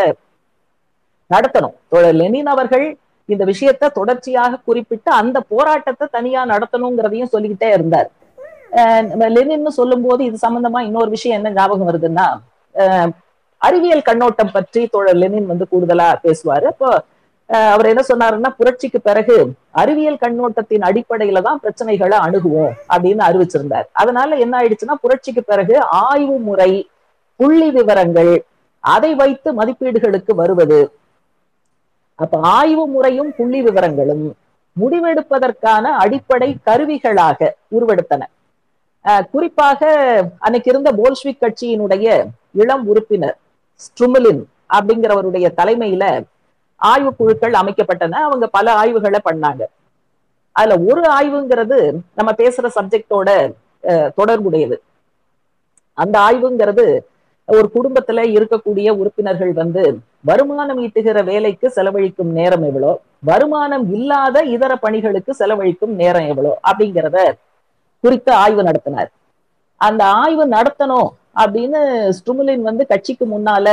நடத்தணும். 1.30 1.76
லெனின் 2.20 2.50
அவர்கள் 2.54 2.86
இந்த 3.28 3.42
விஷயத்த 3.50 3.90
தொடர்ச்சியாக 3.98 4.60
குறிப்பிட்டு 4.68 5.10
அந்த 5.20 5.38
போராட்டத்தை 5.52 6.06
தனியா 6.16 6.40
நடத்தணுங்கிறதையும் 6.52 7.32
சொல்லிக்கிட்டே 7.34 7.68
இருந்தார். 7.76 8.08
லெனின்னு 9.36 9.72
சொல்லும் 9.80 10.04
போது 10.06 10.22
இது 10.28 10.36
சம்பந்தமா 10.46 10.80
இன்னொரு 10.88 11.10
விஷயம் 11.16 11.38
என்ன 11.40 11.52
ஞாபகம் 11.58 11.90
வருதுன்னா 11.90 12.26
அறிவியல் 13.68 14.06
கண்ணோட்டம் 14.08 14.52
பற்றி 14.56 14.80
தோழர் 14.94 15.20
லெனின் 15.22 15.50
வந்து 15.52 15.66
கூடுதலா 15.72 16.08
பேசுவாரு. 16.26 16.66
அப்போ 16.72 16.90
அவர் 17.74 17.88
என்ன 17.90 18.02
சொன்னாருன்னா 18.08 18.50
புரட்சிக்கு 18.58 18.98
பிறகு 19.08 19.36
அறிவியல் 19.80 20.20
கண்ணோட்டத்தின் 20.22 20.84
அடிப்படையில 20.88 21.42
தான் 21.46 21.60
பிரச்சனைகளை 21.64 22.18
அணுகுவோம் 22.26 22.74
அப்படின்னு 22.94 23.22
அறிவிச்சிருந்தார். 23.28 23.86
அதனால 24.02 24.36
என்ன 24.44 24.54
ஆயிடுச்சுன்னா 24.60 24.96
புரட்சிக்கு 25.04 25.42
பிறகு 25.52 25.74
ஆய்வு 26.08 26.36
முறை 26.48 26.70
புள்ளி 27.40 27.68
விவரங்கள் 27.76 28.32
அதை 28.84 29.10
வைத்து 29.22 29.48
மதிப்பீடுகளுக்கு 29.58 30.34
வருவது. 30.42 30.80
அப்ப 32.18 32.38
ஆய்வு 32.58 32.84
முறையும் 32.94 33.30
புள்ளி 33.38 33.60
விவரங்களும் 33.66 34.24
முடிவெடுப்பதற்கான 34.76 35.84
அடிப்படை 36.02 36.50
கருவிகளாக 36.68 37.50
உருவெடுத்தன. 37.76 38.22
குறிப்பாக 39.32 39.80
அன்னைக்கு 40.44 40.68
இருந்த 40.72 40.90
போல்ஸ்விக் 40.98 41.42
கட்சியினுடைய 41.44 42.06
இளம் 42.62 42.84
உறுப்பினர் 42.90 43.36
ஸ்ட்ருமலின் 43.84 44.42
அப்படிங்கிறவருடைய 44.76 45.46
தலைமையில 45.60 46.04
ஆய்வு 46.80 47.10
குழுக்கள் 47.16 47.54
அமைக்கப்பட்டன. 47.60 48.20
அவங்க 48.28 48.46
பல 48.56 48.66
ஆய்வுகளை 48.80 49.20
பண்ணாங்க. 49.28 49.62
அதுல 50.56 50.78
ஒரு 50.90 51.02
ஆய்வுங்கிறது 51.18 51.78
நம்ம 52.18 52.30
பேசுற 52.40 52.68
சப்ஜெக்டோட 52.78 53.28
தொடர்புடையது. 54.18 54.76
அந்த 55.98 56.16
ஆய்வுங்கிறது 56.26 56.86
ஒரு 57.48 57.66
குடும்பத்துல 57.76 58.24
இருக்கக்கூடிய 58.34 58.88
உறுப்பினர்கள் 59.00 59.52
வந்து 59.60 59.82
வருமானம் 60.28 60.80
ஈட்டுகிற 60.84 61.18
வேலைக்கு 61.30 61.66
செலவழிக்கும் 61.76 62.30
நேரம் 62.38 62.64
எவ்வளோ? 62.68 62.92
வருமானம் 63.28 63.86
இல்லாத 63.96 64.36
இதர 64.54 64.72
பணிகளுக்கு 64.84 65.32
செலவழிக்கும் 65.40 65.94
நேரம் 66.00 66.28
எவ்வளோ? 66.32 66.52
அப்படிங்கிறத 66.68 67.18
குறித்த 68.04 68.28
ஆய்வு 68.42 68.62
நடத்தினார். 68.68 69.10
அந்த 69.80 70.02
ஆய்வு 70.22 70.44
நடத்தணும் 70.56 71.10
அப்படின்னு 71.36 71.80
ஸ்ட்ருமுலின் 72.16 72.68
வந்து 72.68 72.84
கட்சிக்கு 72.92 73.26
முன்னால 73.34 73.68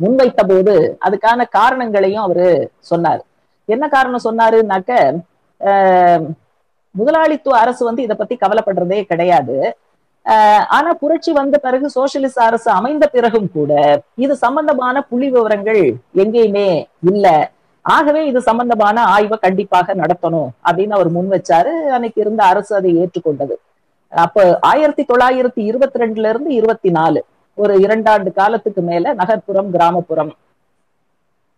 முன்வைத்த 0.00 0.42
போது 0.50 0.74
அதுக்கான 1.06 1.40
காரணங்களையும் 1.58 2.24
அவரு 2.26 2.48
சொன்னார். 2.90 3.22
என்ன 3.68 3.84
காரணம் 3.94 4.26
சொன்னாருனாக்க 4.28 4.92
முதலாளித்துவ 6.94 7.56
அரசு 7.64 7.82
வந்து 7.88 8.04
இதை 8.06 8.16
பத்தி 8.16 8.34
கவலைப்படுறதே 8.40 9.00
கிடையாது. 9.10 9.56
ஆனா 10.76 10.90
புரட்சி 11.02 11.30
வந்த 11.38 11.56
பிறகு 11.66 11.86
சோசியலிச 11.94 12.36
அரசு 12.48 12.68
அமைந்த 12.78 13.04
பிறகும் 13.14 13.48
கூட 13.56 13.72
இது 14.24 14.34
சம்பந்தமான 14.42 14.96
புள்ளி 15.10 15.28
விவரங்கள் 15.36 15.82
எங்கேயுமே 16.22 16.68
இல்ல. 17.10 17.26
ஆகவே 17.84 18.20
இது 18.30 18.40
சம்பந்தமான 18.48 19.04
ஆய்வை 19.14 19.36
கண்டிப்பாக 19.46 19.94
நடத்தணும் 20.02 20.50
அப்படின்னு 20.66 20.96
அவர் 20.98 21.10
முன் 21.16 21.32
வச்சாரு 21.34 21.72
அன்னைக்கு 21.96 22.20
இருந்த 22.24 22.42
அரசு 22.52 22.72
அதை 22.78 22.90
ஏற்றுக்கொண்டது. 23.02 23.54
அப்ப 24.12 24.44
ஆயிரத்தி 24.70 25.02
தொள்ளாயிரத்தி 25.02 25.62
இருபத்தி 25.70 26.00
ரெண்டுல 26.02 26.30
இருந்து 26.32 26.50
இருபத்தி 26.60 26.90
நாலு 26.90 27.20
ஒரு 27.58 27.74
இரண்டாண்டு 27.84 28.30
காலத்துக்கு 28.32 28.82
மேல 28.82 29.14
நகர்ப்புறம் 29.20 29.68
கிராமப்புறம். 29.74 30.32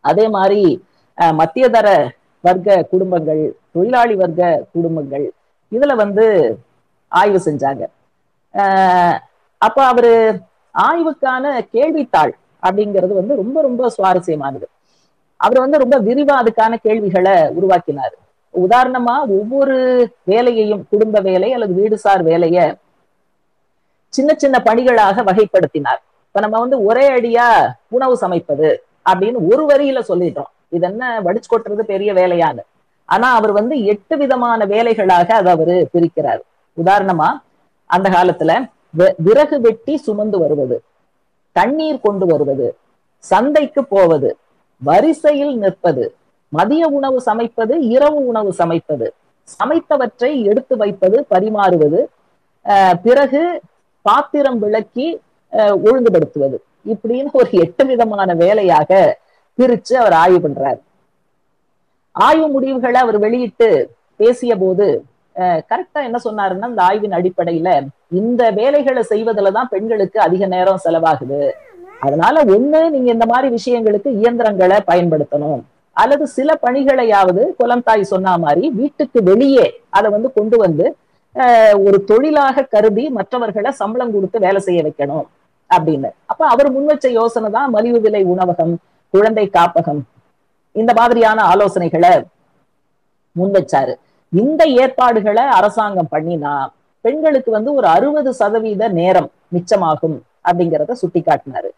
அதே 0.05 0.27
மாதிரி 0.37 0.63
மத்தியதர 1.41 1.89
வர்க்க 2.45 2.83
குடும்பங்கள் 2.93 3.43
தொழிலாளி 3.75 4.15
வர்க்க 4.23 4.63
குடும்பங்கள் 4.73 5.27
இதுல 5.73 5.93
வந்து 6.03 6.25
ஆய்வு 7.09 7.41
செஞ்சாங்க. 7.47 7.83
அப்ப 9.59 9.79
அவரு 9.93 10.13
ஆய்வுக்கான 10.75 11.45
கேள்வித்தாள் 11.75 12.33
அப்படிங்கிறது 12.67 13.15
வந்து 13.21 13.35
ரொம்ப 13.43 13.59
ரொம்ப 13.69 13.91
சுவாரஸ்யமானது. 13.97 14.67
அவர் 15.41 15.63
வந்து 15.65 15.81
ரொம்ப 15.83 15.97
விரிவா 16.09 16.35
அதுக்கான 16.43 16.75
கேள்விகளை 16.87 17.35
உருவாக்கினார். 17.59 18.15
உதாரணமா 18.63 19.15
ஒவ்வொரு 19.39 19.77
வேலையையும் 20.25 20.83
குடும்ப 20.91 21.21
வேலை 21.21 21.53
அல்லது 21.53 21.75
வீடுசார் 21.81 22.23
வேலைய 22.23 22.59
சின்ன 24.09 24.35
சின்ன 24.37 24.57
பணிகளாக 24.65 25.23
வகைப்படுத்தினார். 25.23 26.01
இப்ப 26.29 26.41
நம்ம 26.41 26.59
வந்து 26.59 26.77
ஒரே 26.85 27.07
அடியா 27.17 27.47
உணவு 27.89 28.15
சமைப்பது 28.21 28.71
அப்படின்னு 29.11 29.41
ஒரு 29.53 29.63
வரியில 29.71 30.01
சொல்லிடுறோம் 30.09 30.53
இது 30.69 30.87
என்ன 30.87 31.21
வடிச்சு 31.21 31.49
கொட்டுறது 31.51 31.83
பெரிய 31.93 32.13
வேலையான்னு. 32.13 32.63
ஆனா 33.05 33.35
அவர் 33.35 33.53
வந்து 33.53 33.85
எட்டு 33.85 34.17
விதமான 34.17 34.67
வேலைகளாக 34.67 35.29
அதை 35.41 35.53
அவரு 35.53 35.77
பிரிக்கிறார். 35.95 36.43
உதாரணமா 36.83 37.29
அந்த 37.91 38.09
காலத்துல 38.11 38.53
விறகு 39.17 39.57
வெட்டி 39.61 39.95
சுமந்து 39.97 40.39
வருவது 40.39 40.77
தண்ணீர் 41.53 42.05
கொண்டு 42.07 42.27
வருவது 42.27 42.69
சந்தைக்கு 43.25 43.83
போவது 43.85 44.31
வரிசையில் 44.83 45.55
நிற்பது 45.59 46.05
மதிய 46.57 46.85
உணவு 46.99 47.19
சமைப்பது 47.29 47.75
இரவு 47.95 48.19
உணவு 48.31 48.51
சமைப்பது. 48.61 49.07
சமைத்தவற்றை 49.57 50.31
எடுத்து 50.51 50.75
வைப்பது 50.83 51.17
பரிமாறுவது 51.33 52.01
பிறகு 53.07 53.43
பாத்திரம் 54.07 54.59
விளக்கி 54.65 55.09
ஒழுங்குபடுத்துவது. 55.87 56.57
இப்படின்னு 56.93 57.31
ஒரு 57.41 57.51
எட்டு 57.65 57.83
விதமான 57.91 58.31
வேலையாக 58.43 58.91
பிரிச்சு 59.59 59.95
அவர் 60.03 60.17
ஆய்வு 60.23 60.39
பண்றார். 60.45 60.79
ஆய்வு 62.15 62.47
முடிவுகளை 62.55 62.99
அவர் 63.05 63.19
வெளியிட்டு 63.25 63.69
பேசிய 64.21 64.55
போது 64.63 64.87
கரெக்டா 65.71 66.01
என்ன 66.09 66.19
சொன்னாருன்னா 66.25 66.67
இந்த 66.73 66.83
ஆய்வின் 66.89 67.17
அடிப்படையில 67.19 67.69
இந்த 68.21 68.43
வேலைகளை 68.59 69.03
செய்வதுலதான் 69.13 69.71
பெண்களுக்கு 69.75 70.19
அதிக 70.27 70.47
நேரம் 70.55 70.83
செலவாகுது. 70.85 71.41
அதனால 72.07 72.37
ஒண்ணு 72.55 72.81
நீங்க 72.95 73.09
இந்த 73.17 73.27
மாதிரி 73.33 73.49
விஷயங்களுக்கு 73.59 74.11
இயந்திரங்களை 74.21 74.79
பயன்படுத்தணும். 74.91 75.63
அல்லது 75.97 76.25
சில 76.27 76.51
பணிகளையாவது 76.63 77.43
குலந்தாய் 77.59 78.11
சொன்ன 78.13 78.37
மாதிரி 78.39 78.65
வீட்டுக்கு 78.71 79.19
வெளியே 79.23 79.67
அதை 79.91 80.09
வந்து 80.11 80.29
கொண்டு 80.33 80.57
வந்து 80.57 80.87
ஒரு 81.85 81.99
தொழிலாக 82.05 82.67
கருதி 82.75 83.05
மற்றவர்களை 83.09 83.71
சம்பளம் 83.81 84.13
கொடுத்து 84.13 84.39
வேலை 84.39 84.61
செய்ய 84.61 84.81
வைக்கணும் 84.83 85.27
அப்படின்னு. 85.71 86.09
அப்ப 86.27 86.43
அவர் 86.47 86.69
முன்வச்ச 86.73 87.07
யோசனை 87.11 87.49
தான் 87.51 87.71
மலிவு 87.71 88.01
விலை 88.01 88.23
உணவகம் 88.25 88.75
குழந்தை 89.15 89.47
காப்பகம் 89.57 90.01
இந்த 90.75 90.93
மாதிரியான 90.93 91.39
ஆலோசனைகளை 91.53 92.13
முன்வச்சாரு 93.37 93.95
இந்த 94.33 94.63
ஏற்பாடுகளை 94.83 95.45
அரசாங்கம் 95.59 96.13
பண்ணினா 96.13 96.55
பெண்களுக்கு 97.05 97.51
வந்து 97.51 97.71
ஒரு 97.75 97.87
அறுபது 97.87 98.31
சதவீத 98.33 98.89
நேரம் 98.93 99.31
மிச்சமாகும் 99.53 100.17
அப்படிங்கிறத 100.47 100.93
சுட்டி 100.93 101.21
காட்டினாரு 101.21 101.71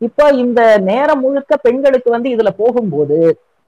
இப்போ 0.00 0.24
இந்த 0.34 0.60
நேரம் 0.80 1.20
முழுக்க 1.20 1.56
பெண்களுக்கு 1.56 2.08
வந்து 2.10 2.28
இதுல 2.30 2.50
போகும்போது 2.56 3.18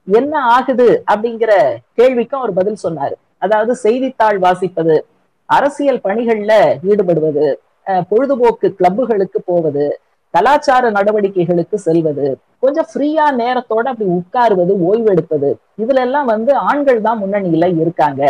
என்ன 0.07 0.33
ஆகுது 0.55 0.87
அப்படிங்கிற 1.11 1.51
கேள்விக்கும் 1.99 2.41
அவர் 2.41 2.57
பதில் 2.59 2.83
சொன்னாரு. 2.83 3.15
அதாவது 3.43 3.73
செய்தித்தாள் 3.85 4.37
வாசிப்பது 4.45 4.95
அரசியல் 5.49 6.03
பணிகள்ல 6.05 6.53
ஈடுபடுவது 6.89 7.47
பொழுதுபோக்கு 8.09 8.67
கிளப்புகளுக்கு 8.79 9.39
போவது 9.49 9.85
கலாச்சார 10.33 10.89
நடவடிக்கைகளுக்கு 10.97 11.77
செல்வது 11.85 12.27
கொஞ்சம் 12.63 12.87
ஃப்ரீயா 12.89 13.25
நேரத்தோட 13.41 13.85
அப்படி 13.91 14.07
உட்காருவது 14.17 14.73
ஓய்வெடுப்பது 14.87 15.49
இதுல 15.81 16.01
எல்லாம் 16.07 16.27
வந்து 16.33 16.51
ஆண்கள் 16.69 16.99
தான் 17.07 17.21
முன்னணியில 17.21 17.69
இருக்காங்க. 17.83 18.21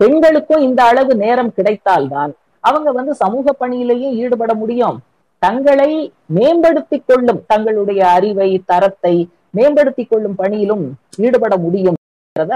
பெண்களுக்கும் 0.00 0.64
இந்த 0.68 0.80
அளவு 0.90 1.12
நேரம் 1.24 1.52
கிடைத்தால்தான் 1.56 2.32
அவங்க 2.64 2.88
வந்து 2.98 3.12
சமூக 3.22 3.54
பணியிலையும் 3.62 4.16
ஈடுபட 4.22 4.52
முடியும். 4.62 4.96
தங்களை 5.42 5.90
மேம்படுத்தி 6.36 6.98
கொள்ளும் 7.00 7.42
தங்களுடைய 7.52 8.00
அறிவை 8.16 8.50
தரத்தை 8.70 9.14
மேம்படுத்திக் 9.54 10.10
கொள்ளும் 10.10 10.36
பணியிலும் 10.40 10.84
ஈடுபட 11.24 11.54
முடியும் 11.64 11.96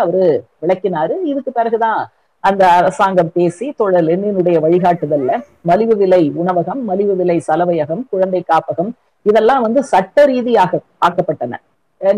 அவரு 0.02 0.24
விளக்கினாரு. 0.62 1.14
இதுக்கு 1.30 1.50
பிறகுதான் 1.58 2.00
அந்த 2.44 2.62
அரசாங்கம் 2.78 3.32
பேசி 3.36 3.66
தொழில் 3.78 4.06
லெனினுடைய 4.08 4.56
வழிகாட்டுதல்ல 4.64 5.30
மலிவு 5.70 5.94
விலை 6.00 6.22
உணவகம் 6.40 6.80
மலிவு 6.90 7.14
விலை 7.20 7.36
சலவையகம் 7.48 8.02
குழந்தை 8.12 8.42
காப்பகம் 8.50 8.90
இதெல்லாம் 9.26 9.64
வந்து 9.66 9.80
சட்ட 9.92 10.26
ரீதியாக 10.30 10.80
ஆக்கப்பட்டன. 11.06 11.60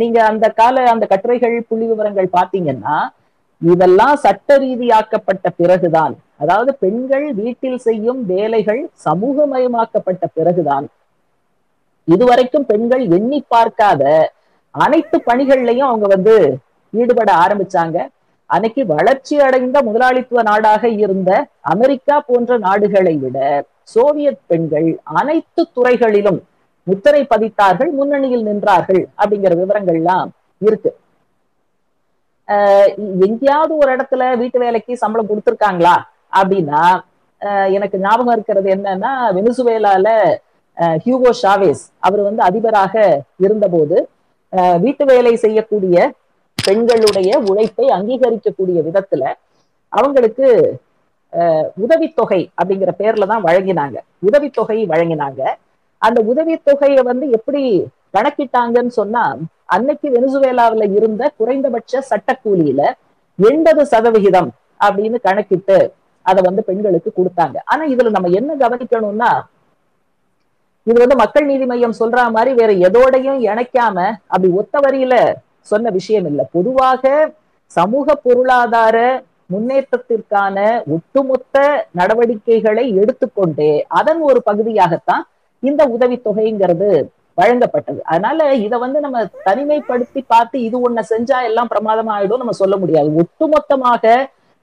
நீங்க 0.03 0.19
அந்த 0.31 0.47
கால 0.61 0.85
அந்த 0.95 1.05
கட்டுரைகள் 1.13 1.57
புள்ளி 1.69 1.87
விவரங்கள் 1.91 2.35
பாத்தீங்கன்னா 2.37 2.97
இதெல்லாம் 3.63 4.17
சட்ட 4.25 4.59
ரீதியாக்கப்பட்ட 4.65 5.47
பிறகுதான் 5.61 6.15
அதாவது 6.43 6.71
பெண்கள் 6.85 7.27
வீட்டில் 7.41 7.79
செய்யும் 7.87 8.21
வேலைகள் 8.33 8.83
சமூகமயமாக்கப்பட்ட 9.07 10.25
பிறகுதான். 10.39 10.87
இதுவரைக்கும் 12.15 12.67
பெண்கள் 12.71 13.05
எண்ணி 13.19 13.39
பார்க்காத 13.55 14.03
அனைத்து 14.83 15.17
பணிகள்லையும் 15.29 15.89
அவங்க 15.91 16.07
வந்து 16.15 16.35
ஈடுபட 16.93 17.31
ஆரம்பிச்சாங்க. 17.45 17.97
அன்னைக்கு 18.51 18.83
வளர்ச்சி 18.95 19.37
அடைந்த 19.47 19.77
முதலாளித்துவ 19.87 20.43
நாடாக 20.49 20.89
இருந்த 21.05 21.31
அமெரிக்கா 21.75 22.17
போன்ற 22.29 22.59
நாடுகளை 22.67 23.15
விட 23.25 23.39
சோவியத் 23.95 24.45
பெண்கள் 24.51 24.89
அனைத்து 25.21 25.63
துறைகளிலும் 25.77 26.41
முத்திரை 26.87 27.23
பதித்தார்கள் 27.33 27.91
முன்னணியில் 27.99 28.47
நின்றார்கள் 28.49 29.03
அப்படிங்கிற 29.21 29.53
விவரங்கள்லாம் 29.61 30.29
இருக்கு. 30.61 30.91
எங்கேயாவது 33.27 33.73
ஒரு 33.83 33.91
இடத்துல 33.97 34.23
வீட்டு 34.43 34.59
வேலைக்கு 34.65 35.01
சம்பளம் 35.03 35.31
கொடுத்துருக்காங்களா 35.31 35.97
அப்படின்னா 36.33 36.83
எனக்கு 37.77 37.97
ஞாபகம் 37.99 38.35
இருக்கிறது 38.37 38.69
என்னன்னா 38.75 39.13
வெனிசுவேலால 39.37 40.09
ஹியூகோ 41.05 41.31
ஷாவேஸ் 41.43 41.83
அவர் 42.07 42.23
வந்து 42.23 42.43
அதிபராக 42.43 42.95
இருந்தபோது 43.47 43.97
வீட்டு 44.85 45.05
வேலை 45.13 45.33
செய்யக்கூடிய 45.45 45.97
பெண்களுடைய 46.59 47.31
உழைப்பை 47.51 47.87
அங்கீகரிக்கக்கூடிய 47.97 48.79
விதத்துல 48.89 49.23
அவங்களுக்கு 49.93 50.47
உதவித்தொகை 51.85 52.41
அப்படிங்கிற 52.59 52.91
பேர்ல 53.01 53.27
தான் 53.33 53.45
வழங்கினாங்க. 53.47 53.97
உதவித்தொகை 54.29 54.79
வழங்கினாங்க. 54.93 55.41
அந்த 56.03 56.19
உதவித்தொகையை 56.31 57.03
வந்து 57.11 57.27
எப்படி 57.39 57.63
கணக்கிட்டாங்கன்னு 58.17 58.93
சொன்னா 59.01 59.25
அன்னைக்கு 59.75 60.09
வெனிசுவேலாவில 60.15 60.87
இருந்த 60.99 61.23
குறைந்தபட்ச 61.41 62.03
சட்டக்கூலியில 62.11 62.83
எண்பது 63.39 63.83
சதவிகிதம் 63.93 64.51
அப்படின்னு 64.87 65.19
கணக்கிட்டு 65.29 65.79
அதை 66.27 66.41
வந்து 66.49 66.63
பெண்களுக்கு 66.69 67.11
கொடுத்தாங்க. 67.19 67.57
ஆனா 67.73 67.83
இதுல 67.95 68.11
நம்ம 68.17 68.31
என்ன 68.41 68.55
கவனிக்கணும்னா 68.63 69.31
இது 70.87 70.99
வந்து 71.03 71.17
மக்கள் 71.23 71.49
நீதி 71.51 71.67
மையம் 71.71 71.99
சொல்ற 72.01 72.25
மாதிரி 72.35 72.51
வேற 72.59 72.73
எதோடையும் 72.89 73.41
இணைக்காம 73.49 73.97
அப்படி 74.33 74.49
ஒத்த 74.61 74.79
வரியில 74.85 75.15
சொன்ன 75.71 75.91
விஷயம் 75.99 76.27
இல்லை. 76.31 76.45
பொதுவாக 76.57 77.05
சமூக 77.77 78.15
பொருளாதார 78.27 78.97
முன்னேற்றத்திற்கான 79.55 80.57
ஒட்டுமொத்த 80.95 81.57
நடவடிக்கைகளை 81.99 82.85
எடுத்துக்கொண்டே 83.01 83.73
அதன் 83.99 84.21
ஒரு 84.29 84.41
பகுதியாகத்தான் 84.49 85.25
இந்த 85.63 85.83
உதவித்தொகைங்கிறது 85.95 86.91
வழங்கப்பட்டது. 87.39 88.01
அதனால 88.13 88.39
இதை 88.67 88.77
வந்து 88.85 88.99
நம்ம 89.05 89.19
தனிமைப்படுத்தி 89.49 90.21
பார்த்து 90.33 90.57
இது 90.69 90.77
ஒன்ன 90.87 91.03
செஞ்சா 91.13 91.39
எல்லாம் 91.49 91.71
பிரமாதம் 91.73 92.13
ஆயிடும் 92.15 92.43
நம்ம 92.43 92.55
சொல்ல 92.63 92.77
முடியாது. 92.83 93.09
ஒட்டுமொத்தமாக 93.23 94.15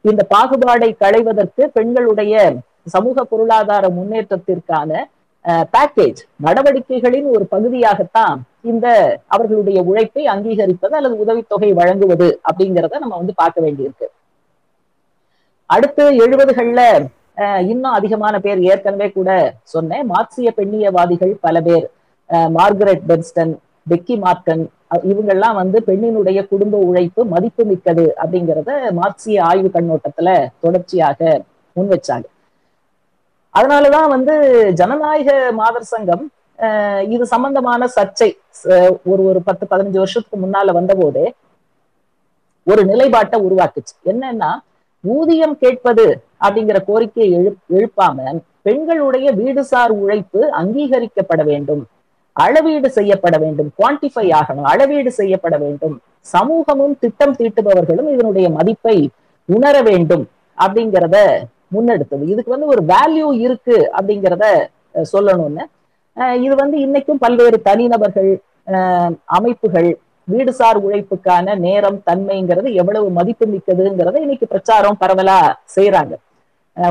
இந்த 0.05 0.21
பாகுபாடை 0.35 0.89
களைவதற்கு 1.03 1.65
பெண்களுடைய 1.77 2.33
சமூக 2.95 3.23
பொருளாதார 3.31 3.89
முன்னேற்றத்திற்கான 3.99 4.89
பேக்கேஜ் 5.73 6.19
நடவடிக்கைகளின் 6.45 7.27
ஒரு 7.35 7.45
பகுதியாகத்தான் 7.53 8.35
இந்த 8.71 8.87
அவர்களுடைய 9.35 9.79
உழைப்பை 9.89 10.23
அங்கீகரிப்பது 10.33 10.95
அல்லது 10.99 11.15
உதவித்தொகை 11.23 11.69
வழங்குவது 11.79 12.27
அப்படிங்கிறத 12.47 12.99
நம்ம 13.03 13.17
வந்து 13.21 13.33
பார்க்க 13.41 13.65
வேண்டியிருக்கு. 13.65 14.07
அடுத்து 15.69 16.03
எழுபதுகள்ல 16.25 16.81
இன்னும் 17.71 17.95
அதிகமான 17.97 18.35
பேர் 18.45 18.59
ஏற்கனவே 18.71 19.07
கூட 19.17 19.29
சொன்னேன். 19.73 20.05
மார்க்சிய 20.11 20.49
பெண்ணியவாதிகள் 20.57 21.33
பல 21.45 21.61
பேர். 21.67 21.85
மார்கரெட் 22.57 23.05
பென்ஸ்டன் 23.09 23.53
பெக்கி 23.91 24.15
மார்டன் 24.25 24.63
இவங்கெல்லாம் 25.11 25.57
வந்து 25.61 25.77
பெண்ணினுடைய 25.87 26.39
குடும்ப 26.51 26.75
உழைப்பு 26.89 27.21
மதிப்பு 27.33 27.63
மிக்கது 27.71 28.05
அப்படிங்கிறத 28.21 28.71
மார்க்சிய 28.99 29.41
ஆய்வு 29.49 29.69
கண்ணோட்டத்துல 29.75 30.29
தொடர்ச்சியாக 30.65 31.19
முன் 31.75 31.91
வச்சாங்க 31.93 32.27
அதனாலதான் 33.55 34.09
வந்து 34.09 34.33
ஜனநாயக 34.71 35.51
மாதர் 35.51 35.83
சங்கம் 35.83 36.23
இது 37.09 37.25
சம்பந்தமான 37.25 37.87
சர்ச்சை 37.95 38.29
ஒரு 39.03 39.21
ஒரு 39.23 39.39
பத்து 39.43 39.65
பதினஞ்சு 39.71 39.97
வருஷத்துக்கு 39.97 40.37
முன்னால 40.37 40.71
வந்த 40.71 40.93
போதே 40.93 41.25
ஒரு 42.67 42.81
நிலைப்பாட்டை 42.85 43.37
உருவாக்குச்சு. 43.41 43.93
என்னன்னா 44.05 44.51
ஊதியம் 45.03 45.55
கேட்பது 45.57 46.05
அப்படிங்கிற 46.41 46.77
கோரிக்கையை 46.85 47.31
எழு 47.39 47.51
எழுப்பாம 47.69 48.33
பெண்களுடைய 48.61 49.31
வீடுசார் 49.31 49.93
உழைப்பு 49.93 50.41
அங்கீகரிக்கப்பட 50.51 51.43
வேண்டும் 51.43 51.81
அளவீடு 52.35 52.89
செய்யப்பட 52.89 53.37
வேண்டும் 53.37 53.69
குவான்டிஃபை 53.79 54.27
ஆகணும் 54.33 54.63
அளவீடு 54.63 55.11
செய்யப்பட 55.11 55.57
வேண்டும் 55.57 55.95
சமூகமும் 56.21 56.95
திட்டம் 56.99 57.35
தீட்டுபவர்களும் 57.35 58.09
இதனுடைய 58.09 58.49
மதிப்பை 58.49 59.11
உணர 59.49 59.75
வேண்டும் 59.81 60.23
அப்படிங்கிறத 60.57 61.17
முன்னெடுத்தது. 61.73 62.23
இதுக்கு 62.33 62.55
வந்து 62.55 62.71
ஒரு 62.73 62.81
வேல்யூ 62.93 63.27
இருக்கு 63.45 63.77
அப்படிங்கிறத 63.97 64.45
சொல்லணும்னு. 65.13 65.63
இது 66.45 66.53
வந்து 66.63 66.77
இன்னைக்கும் 66.85 67.21
பல்வேறு 67.25 67.57
தனிநபர்கள் 67.67 68.31
அமைப்புகள் 69.37 69.89
வீடுசார் 70.27 70.77
உழைப்புக்கான 70.85 71.55
நேரம் 71.65 71.97
தன்மைங்கிறது 72.09 72.69
எவ்வளவு 72.81 73.07
மதிப்பு 73.17 73.45
மிக்கதுங்கிறத 73.53 74.19
இன்னைக்கு 74.25 74.47
பிரச்சாரம் 74.53 74.99
பரவலா 75.01 75.39
செய்யறாங்க 75.75 76.13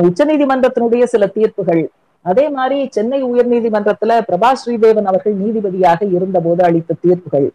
உச்ச 0.09 0.25
நீதிமன்றத்தினுடைய 0.31 1.05
சில 1.13 1.27
தீர்ப்புகள். 1.37 1.83
அதே 2.25 2.45
மாதிரி 2.57 2.77
சென்னை 2.97 3.21
உயர் 3.31 3.49
நீதிமன்றத்துல 3.53 4.19
பிரபா 4.29 4.51
ஸ்ரீதேவன் 4.61 5.09
அவர்கள் 5.11 5.41
நீதிபதியாக 5.45 6.01
இருந்த 6.17 6.41
போது 6.47 6.63
அளித்த 6.69 6.99
தீர்ப்புகள். 7.05 7.49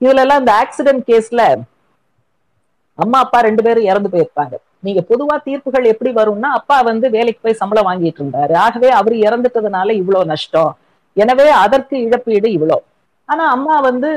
இதுல 0.00 0.22
எல்லாம் 0.24 0.40
இந்த 0.42 0.52
ஆக்சிடென்ட் 0.62 1.04
கேஸ்ல 1.10 1.42
அம்மா 2.98 3.18
அப்பா 3.24 3.38
ரெண்டு 3.48 3.62
பேரும் 3.66 3.88
இறந்து 3.90 4.10
போயிருப்பாங்க. 4.14 4.54
நீங்க 4.86 5.00
பொதுவா 5.10 5.34
தீர்ப்புகள் 5.46 5.90
எப்படி 5.92 6.10
வரும்னா 6.20 6.50
அப்பா 6.58 6.76
வந்து 6.90 7.06
வேலைக்கு 7.16 7.40
போய் 7.44 7.60
சம்பளம் 7.60 7.88
வாங்கிட்டு 7.88 8.20
இருந்தாரு. 8.22 8.54
ஆகவே 8.66 8.88
அவர் 9.00 9.14
இறந்துட்டதுனால 9.26 9.88
இவ்வளவு 10.00 10.30
நஷ்டம். 10.32 10.72
எனவே 11.16 11.46
அதற்கு 11.64 11.96
இழப்பீடு 12.06 12.48
இவ்வளோ 12.56 12.78
ஆனா 13.28 13.44
அம்மா 13.56 13.74
வந்து 13.90 14.10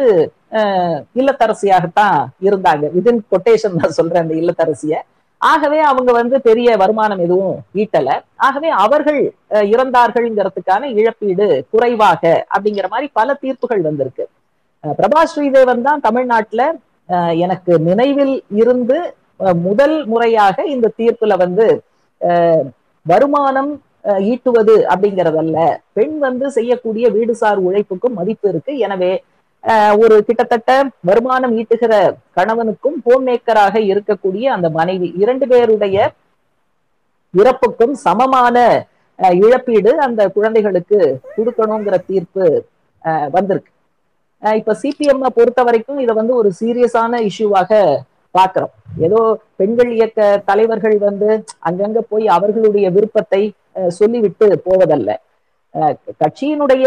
இல்லத்தரசியாகத்தான் 1.19 2.15
இருந்தாங்க. 2.47 2.85
இதன் 2.99 3.19
கொட்டேஷன் 3.33 3.77
நான் 3.79 3.97
சொல்றேன் 3.97 4.23
அந்த 4.23 4.35
இல்லத்தரசிய. 4.41 4.93
ஆகவே 5.41 5.79
அவங்க 5.89 6.11
வந்து 6.19 6.35
பெரிய 6.47 6.69
வருமானம் 6.81 7.21
எதுவும் 7.25 7.57
ஈட்டல. 7.81 8.09
ஆகவே 8.47 8.69
அவர்கள் 8.83 9.19
இறந்தார்கள்ங்கிறதுக்கான 9.73 10.89
இழப்பீடு 10.99 11.47
குறைவாக 11.73 12.23
அப்படிங்கிற 12.55 12.87
மாதிரி 12.93 13.09
பல 13.19 13.37
தீர்ப்புகள் 13.43 13.83
வந்திருக்கு. 13.89 14.25
பிரபா 14.99 15.21
ஸ்ரீதேவன் 15.33 15.85
தான் 15.89 16.03
தமிழ்நாட்டுல 16.07 16.63
எனக்கு 17.45 17.73
நினைவில் 17.89 18.35
இருந்து 18.61 18.97
முதல் 19.67 19.95
முறையாக 20.11 20.65
இந்த 20.73 20.91
தீர்ப்புல 20.99 21.33
வந்து 21.43 21.65
வருமானம் 23.05 23.71
ஈட்டுவது 24.31 24.75
அப்படிங்கறதல்ல. 24.93 25.57
பெண் 25.97 26.15
வந்து 26.25 26.45
செய்யக்கூடிய 26.57 27.05
வீடுசார் 27.15 27.59
உழைப்புக்கும் 27.67 28.17
மதிப்பு 28.19 28.47
இருக்கு. 28.51 28.73
எனவே 28.85 29.13
ஒரு 30.03 30.15
கிட்டத்தட்ட 30.27 30.71
வருமானம் 31.09 31.53
ஈட்டுகிற 31.59 31.93
கணவனுக்கும் 32.37 32.97
ஹோம் 33.05 33.25
மேக்கராக 33.29 33.75
இருக்கக்கூடிய 33.91 34.45
அந்த 34.55 34.67
மனைவி 34.79 35.07
இரண்டு 35.21 35.45
பேருடைய 35.51 35.97
இறப்புக்கும் 37.33 37.95
சமமான 38.05 38.57
இழப்பீடு 39.43 39.91
அந்த 40.05 40.21
குழந்தைகளுக்கு 40.35 40.99
கொடுக்கணுங்கிற 41.35 41.95
தீர்ப்பு 42.09 42.45
வந்திருக்கு. 43.35 43.71
இப்ப 44.59 44.73
சிபிஎம் 44.81 45.25
பொறுத்த 45.37 45.61
வரைக்கும் 45.67 45.99
இதை 46.03 46.13
வந்து 46.21 46.33
ஒரு 46.41 46.49
சீரியஸான 46.59 47.19
இஷ்யூவாக 47.29 47.71
பாக்குறோம் 48.37 48.73
ஏதோ 49.05 49.19
பெண்கள் 49.59 49.91
இயக்க 49.97 50.19
தலைவர்கள் 50.49 50.97
வந்து 51.07 51.29
அங்கங்க 51.69 52.01
போய் 52.11 52.25
அவர்களுடைய 52.37 52.87
விருப்பத்தை 52.95 53.41
சொல்லிவிட்டு 53.99 54.47
போவதல்ல. 54.67 55.11
கட்சியினுடைய 56.21 56.85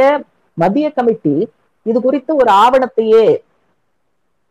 மத்திய 0.62 0.88
கமிட்டி 0.96 1.36
இது 1.90 1.98
குறித்து 2.06 2.32
ஒரு 2.42 2.50
ஆவணத்தையே 2.64 3.26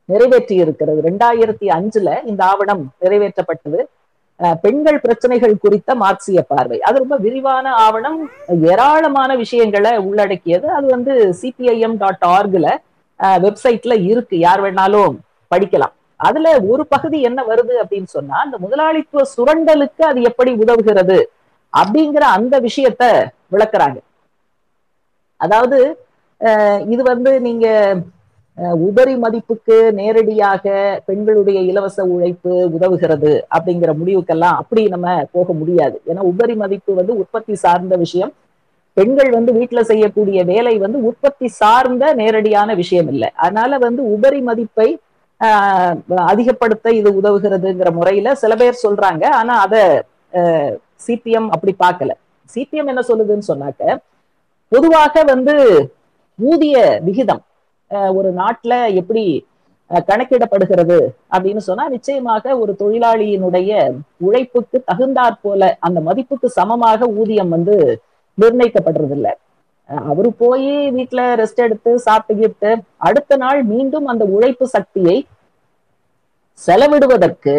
நிறைவேற்றி 0.09 0.55
இருக்கிறது 0.63 0.99
ரெண்டாயிரத்தி 1.07 1.67
அஞ்சுல 1.77 2.09
இந்த 2.31 2.41
ஆவணம் 2.51 2.83
நிறைவேற்றப்பட்டது. 3.03 3.79
பெண்கள் 4.63 4.99
பிரச்சனைகள் 5.03 5.55
குறித்த 5.63 5.91
மார்க்சிய 6.01 6.39
பார்வை. 6.51 6.77
அது 6.87 7.01
ரொம்ப 7.03 7.15
விரிவான 7.25 7.65
ஆவணம். 7.85 8.19
ஏராளமான 8.71 9.31
விஷயங்களை 9.43 9.93
உள்ளடக்கியது. 10.07 10.67
அது 10.77 10.87
வந்து 10.95 11.13
சிபிஐஎம் 11.41 11.97
டாட் 12.03 12.25
ஆர்க்ல 12.35 12.67
வெப்சைட்ல 13.45 13.93
இருக்கு. 14.11 14.35
யார் 14.47 14.63
வேணாலும் 14.65 15.15
படிக்கலாம். 15.51 15.93
அதுல 16.19 16.47
ஒரு 16.71 16.83
பகுதி 16.93 17.17
என்ன 17.29 17.39
வருது 17.49 17.73
அப்படின்னு 17.83 18.09
சொன்னா 18.17 18.35
அந்த 18.45 18.57
முதலாளித்துவ 18.65 19.23
சுரண்டலுக்கு 19.35 20.03
அது 20.09 20.19
எப்படி 20.29 20.51
உதவுகிறது 20.63 21.19
அப்படிங்கிற 21.73 22.23
அந்த 22.37 22.55
விஷயத்த 22.67 23.03
விளக்குறாங்க. 23.53 23.97
அதாவது 25.41 25.79
இது 26.93 27.01
வந்து 27.13 27.31
நீங்க 27.47 27.67
உபரி 28.85 29.15
மதிப்புக்கு 29.23 29.75
நேரடியாக 29.99 30.65
பெண்களுடைய 31.07 31.59
இலவச 31.71 32.05
உழைப்பு 32.13 32.53
உதவுகிறது 32.77 33.33
அப்படிங்கிற 33.55 33.91
முடிவுக்கெல்லாம் 33.99 34.59
அப்படி 34.61 34.83
நம்ம 34.93 35.15
போக 35.35 35.53
முடியாது. 35.59 35.97
ஏன்னா 36.09 36.21
உபரி 36.31 36.55
மதிப்பு 36.61 36.91
வந்து 36.99 37.13
உற்பத்தி 37.21 37.55
சார்ந்த 37.63 37.95
விஷயம். 38.03 38.31
பெண்கள் 38.97 39.29
வந்து 39.35 39.51
வீட்டுல 39.57 39.81
செய்யக்கூடிய 39.91 40.39
வேலை 40.53 40.73
வந்து 40.85 40.99
உற்பத்தி 41.09 41.47
சார்ந்த 41.61 42.13
நேரடியான 42.21 42.69
விஷயம் 42.81 43.09
இல்லை. 43.13 43.29
அதனால 43.43 43.77
வந்து 43.85 44.01
உபரி 44.15 44.41
மதிப்பை 44.49 44.87
அதிகப்படுத்த 46.29 46.93
இது 46.99 47.09
உதவுகிறதுங்கிற 47.19 47.89
முறையில 47.97 48.27
சில 48.43 48.53
பேர் 48.55 48.83
சொல்றாங்க. 48.85 49.23
ஆனா 49.39 49.53
அத 49.65 49.75
சிபிஎம் 51.07 51.49
அப்படி 51.55 51.73
பார்க்கல. 51.83 52.11
சிபிஎம் 52.49 52.89
என்ன 52.91 53.01
சொல்லுதுன்னு 53.09 53.49
சொன்னாக்க 53.51 53.99
பொதுவாக 54.71 55.23
வந்து 55.33 55.55
ஊதிய 56.39 56.77
விகிதம் 57.07 57.43
ஒரு 58.17 58.29
நாட்டுல 58.39 58.73
எப்படி 59.01 59.23
கணக்கிடப்படுகிறது 60.09 60.97
அப்படின்னு 61.33 61.61
சொன்னா 61.67 61.83
நிச்சயமாக 61.93 62.55
ஒரு 62.61 62.71
தொழிலாளியினுடைய 62.81 63.71
உழைப்புக்கு 64.27 64.77
தகுந்தாற் 64.89 65.41
போல 65.41 65.69
அந்த 65.79 65.99
மதிப்புக்கு 66.07 66.47
சமமாக 66.57 67.07
ஊதியம் 67.19 67.53
வந்து 67.55 67.75
நிர்ணயிக்கப்படுறது 68.37 69.15
இல்லை 69.17 69.33
அவரு 70.09 70.29
போய் 70.41 70.71
வீட்டுல 70.95 71.21
ரெஸ்ட் 71.41 71.61
எடுத்து 71.65 71.91
சாப்பிட்டுக்கிட்டு 72.07 72.71
அடுத்த 73.07 73.37
நாள் 73.43 73.59
மீண்டும் 73.73 74.07
அந்த 74.11 74.23
உழைப்பு 74.35 74.65
சக்தியை 74.75 75.17
செலவிடுவதற்கு 76.59 77.55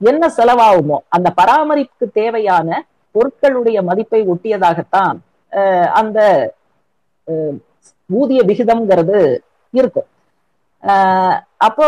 என்ன 0.00 0.24
செலவாகுமோ 0.36 0.98
அந்த 1.16 1.28
பராமரிப்புக்கு 1.40 2.06
தேவையான 2.20 2.68
பொருட்களுடைய 3.14 3.78
மதிப்பை 3.88 4.20
ஒட்டியதாகத்தான் 4.32 5.18
அந்த 6.00 6.18
ஊதிய 8.10 8.40
விகிதம்ங்கிறது 8.50 9.18
இருக்கும். 9.74 10.08
அப்போ 11.66 11.86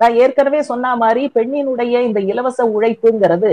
நான் 0.00 0.18
ஏற்கனவே 0.22 0.60
சொன்ன 0.70 0.94
மாதிரி 1.02 1.22
பெண்ணினுடைய 1.36 1.94
இந்த 2.08 2.20
இலவச 2.32 2.60
உழைப்புங்கிறது 2.76 3.50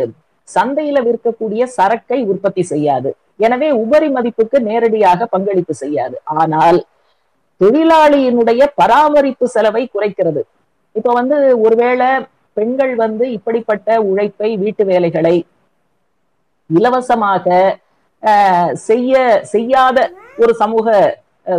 சந்தையில 0.47 0.97
விற்கக்கூடிய 1.07 1.63
சரக்கை 1.77 2.19
உற்பத்தி 2.31 2.63
செய்யாது. 2.71 3.09
எனவே 3.45 3.69
உபரி 3.83 4.09
மதிப்புக்கு 4.15 4.57
நேரடியாக 4.69 5.27
பங்களிப்பு 5.33 5.73
செய்யாது. 5.83 6.15
ஆனால் 6.41 6.79
தொழிலாளியினுடைய 7.61 8.61
பராமரிப்பு 8.79 9.45
செலவை 9.55 9.83
குறைக்கிறது. 9.95 10.41
இப்ப 10.97 11.13
வந்து 11.19 11.37
ஒருவேளை 11.65 12.09
பெண்கள் 12.57 12.93
வந்து 13.03 13.25
இப்படிப்பட்ட 13.37 13.87
உழைப்பை 14.09 14.49
வீட்டு 14.63 14.83
வேலைகளை 14.91 15.35
இலவசமாக 16.69 17.45
செய்ய 18.87 19.13
செய்யாத 19.53 19.97
ஒரு 20.43 20.53
சமூக 20.61 20.87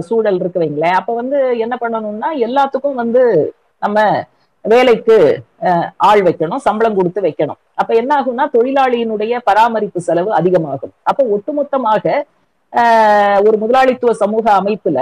சூழல் 0.09 0.39
இருக்கு 0.41 0.63
வைங்களேன். 0.63 0.99
அப்ப 1.01 1.11
வந்து 1.21 1.39
என்ன 1.65 1.75
பண்ணணும்னா 1.83 2.31
எல்லாத்துக்கும் 2.47 3.01
வந்து 3.03 3.23
நம்ம 3.85 3.99
வேலைக்கு 4.65 5.17
ஆள் 6.09 6.23
வைக்கணும் 6.27 6.65
சம்பளம் 6.67 6.99
கொடுத்து 6.99 7.21
வைக்கணும். 7.27 7.61
அப்ப 7.81 7.91
என்ன 8.01 8.13
ஆகும்னா 8.19 8.45
தொழிலாளியினுடைய 8.57 9.33
பராமரிப்பு 9.49 10.01
செலவு 10.09 10.31
அதிகமாகும். 10.39 10.93
அப்ப 11.11 11.25
ஒட்டுமொத்தமாக 11.35 12.05
ஒரு 13.47 13.57
முதலாளித்துவ 13.63 14.13
சமூக 14.23 14.47
அமைப்புல 14.61 14.99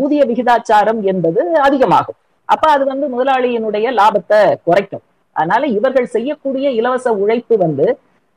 ஊதிய 0.00 0.22
விகிதாச்சாரம் 0.30 1.00
என்பது 1.12 1.42
அதிகமாகும். 1.66 2.18
அப்ப 2.48 2.64
அது 2.74 2.84
வந்து 2.92 3.06
முதலாளியினுடைய 3.14 3.86
லாபத்தை 3.98 4.40
குறைக்கும். 4.66 5.04
அதனால 5.36 5.62
இவர்கள் 5.78 6.12
செய்யக்கூடிய 6.14 6.66
இலவச 6.80 7.06
உழைப்பு 7.22 7.54
வந்து 7.64 7.86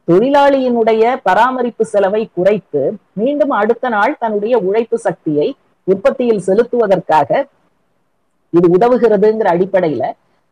தொழிலாளியினுடைய 0.07 1.03
பராமரிப்பு 1.27 1.83
செலவை 1.93 2.21
குறைத்து 2.37 2.81
மீண்டும் 3.21 3.53
அடுத்த 3.61 3.89
நாள் 3.95 4.13
தன்னுடைய 4.23 4.55
உழைப்பு 4.67 4.97
சக்தியை 5.07 5.47
உற்பத்தியில் 5.87 6.45
செலுத்துவதற்காக 6.47 7.29
இது 8.53 8.67
உதவுகிறதுங்கிற 8.77 9.47
அடிப்படையில 9.55 10.03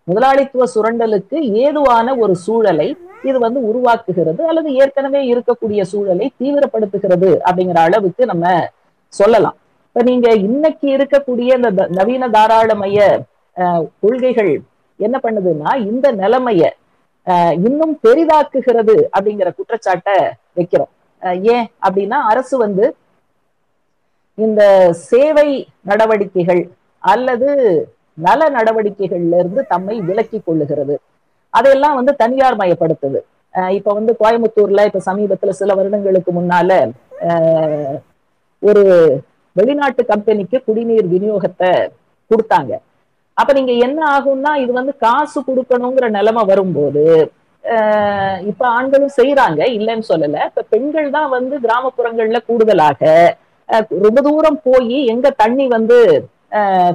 முதலாளித்துவ 0.07 0.65
சுரண்டலுக்கு 0.73 1.37
ஏதுவான 1.63 2.15
ஒரு 2.23 2.33
சூழலை 2.45 2.87
இது 3.29 3.37
வந்து 3.45 3.59
உருவாக்குகிறது 3.69 4.41
அல்லது 4.51 4.69
ஏற்கனவே 4.81 5.21
இருக்கக்கூடிய 5.31 5.81
சூழலை 5.91 6.25
தீவிரப்படுத்துகிறது 6.41 7.29
அப்படிங்கிற 7.47 7.79
அளவுக்கு 7.87 8.23
நம்ம 8.31 8.47
சொல்லலாம். 9.13 9.57
இப்ப 9.87 10.03
நீங்க 10.09 10.27
இன்னைக்கு 10.47 10.87
இருக்கக்கூடிய 10.97 11.49
இந்த 11.59 11.87
நவீன 11.99 12.29
தாராளமய 12.35 12.97
கொள்கைகள் 14.03 14.53
என்ன 14.99 15.17
பண்ணுதுன்னா 15.25 15.71
இந்த 15.91 16.07
நிலைமைய 16.21 16.63
இன்னும் 17.67 17.95
பெரிதாக்குகிறது 18.05 18.95
அப்படிங்கிற 19.15 19.49
குற்றச்சாட்டை 19.57 20.17
வைக்கிறோம். 20.57 20.91
ஏன் 21.55 21.67
அப்படின்னா 21.85 22.17
அரசு 22.31 22.55
வந்து 22.65 22.85
இந்த 24.37 24.61
சேவை 25.09 25.49
நடவடிக்கைகள் 25.89 26.63
அல்லது 27.03 27.49
நல 28.17 28.49
நடவடிக்கைகள்ல 28.57 29.39
இருந்து 29.43 29.61
தம்மை 29.73 29.95
விலக்கி 30.09 30.39
கொள்ளுகிறது. 30.39 30.95
அதையெல்லாம் 31.53 31.97
வந்து 31.99 32.13
தனியார் 32.21 32.59
மயப்படுத்துது. 32.61 33.19
இப்ப 33.77 33.89
வந்து 33.97 34.11
கோயம்புத்தூர்ல 34.21 34.85
இப்ப 34.89 35.01
சமீபத்துல 35.09 35.53
சில 35.59 35.73
வருடங்களுக்கு 35.79 36.31
முன்னால 36.39 36.71
ஒரு 38.63 38.83
வெளிநாட்டு 39.55 40.01
கம்பெனிக்கு 40.11 40.57
குடிநீர் 40.67 41.07
விநியோகத்தை 41.13 41.71
கொடுத்தாங்க. 42.31 42.73
அப்ப 43.37 43.51
நீங்க 43.57 43.73
என்ன 43.85 43.99
ஆகும்னா 44.15 44.51
இது 44.63 44.71
வந்து 44.79 44.93
காசு 45.05 45.39
கொடுக்கணுங்கிற 45.47 46.07
நிலைமை 46.17 46.43
வரும்போது 46.51 47.05
இப்ப 48.51 48.63
ஆண்களும் 48.77 49.15
செய்யறாங்க 49.19 49.61
இல்லைன்னு 49.77 50.05
சொல்லல. 50.11 50.39
இப்ப 50.49 50.65
பெண்கள் 50.73 51.07
தான் 51.17 51.29
வந்து 51.37 51.55
கிராமப்புறங்கள்ல 51.65 52.39
கூடுதலாக 52.49 53.01
ரொம்ப 54.05 54.19
தூரம் 54.27 54.59
போய் 54.67 54.97
எங்க 55.13 55.27
தண்ணி 55.43 55.65
வந்து 55.77 55.97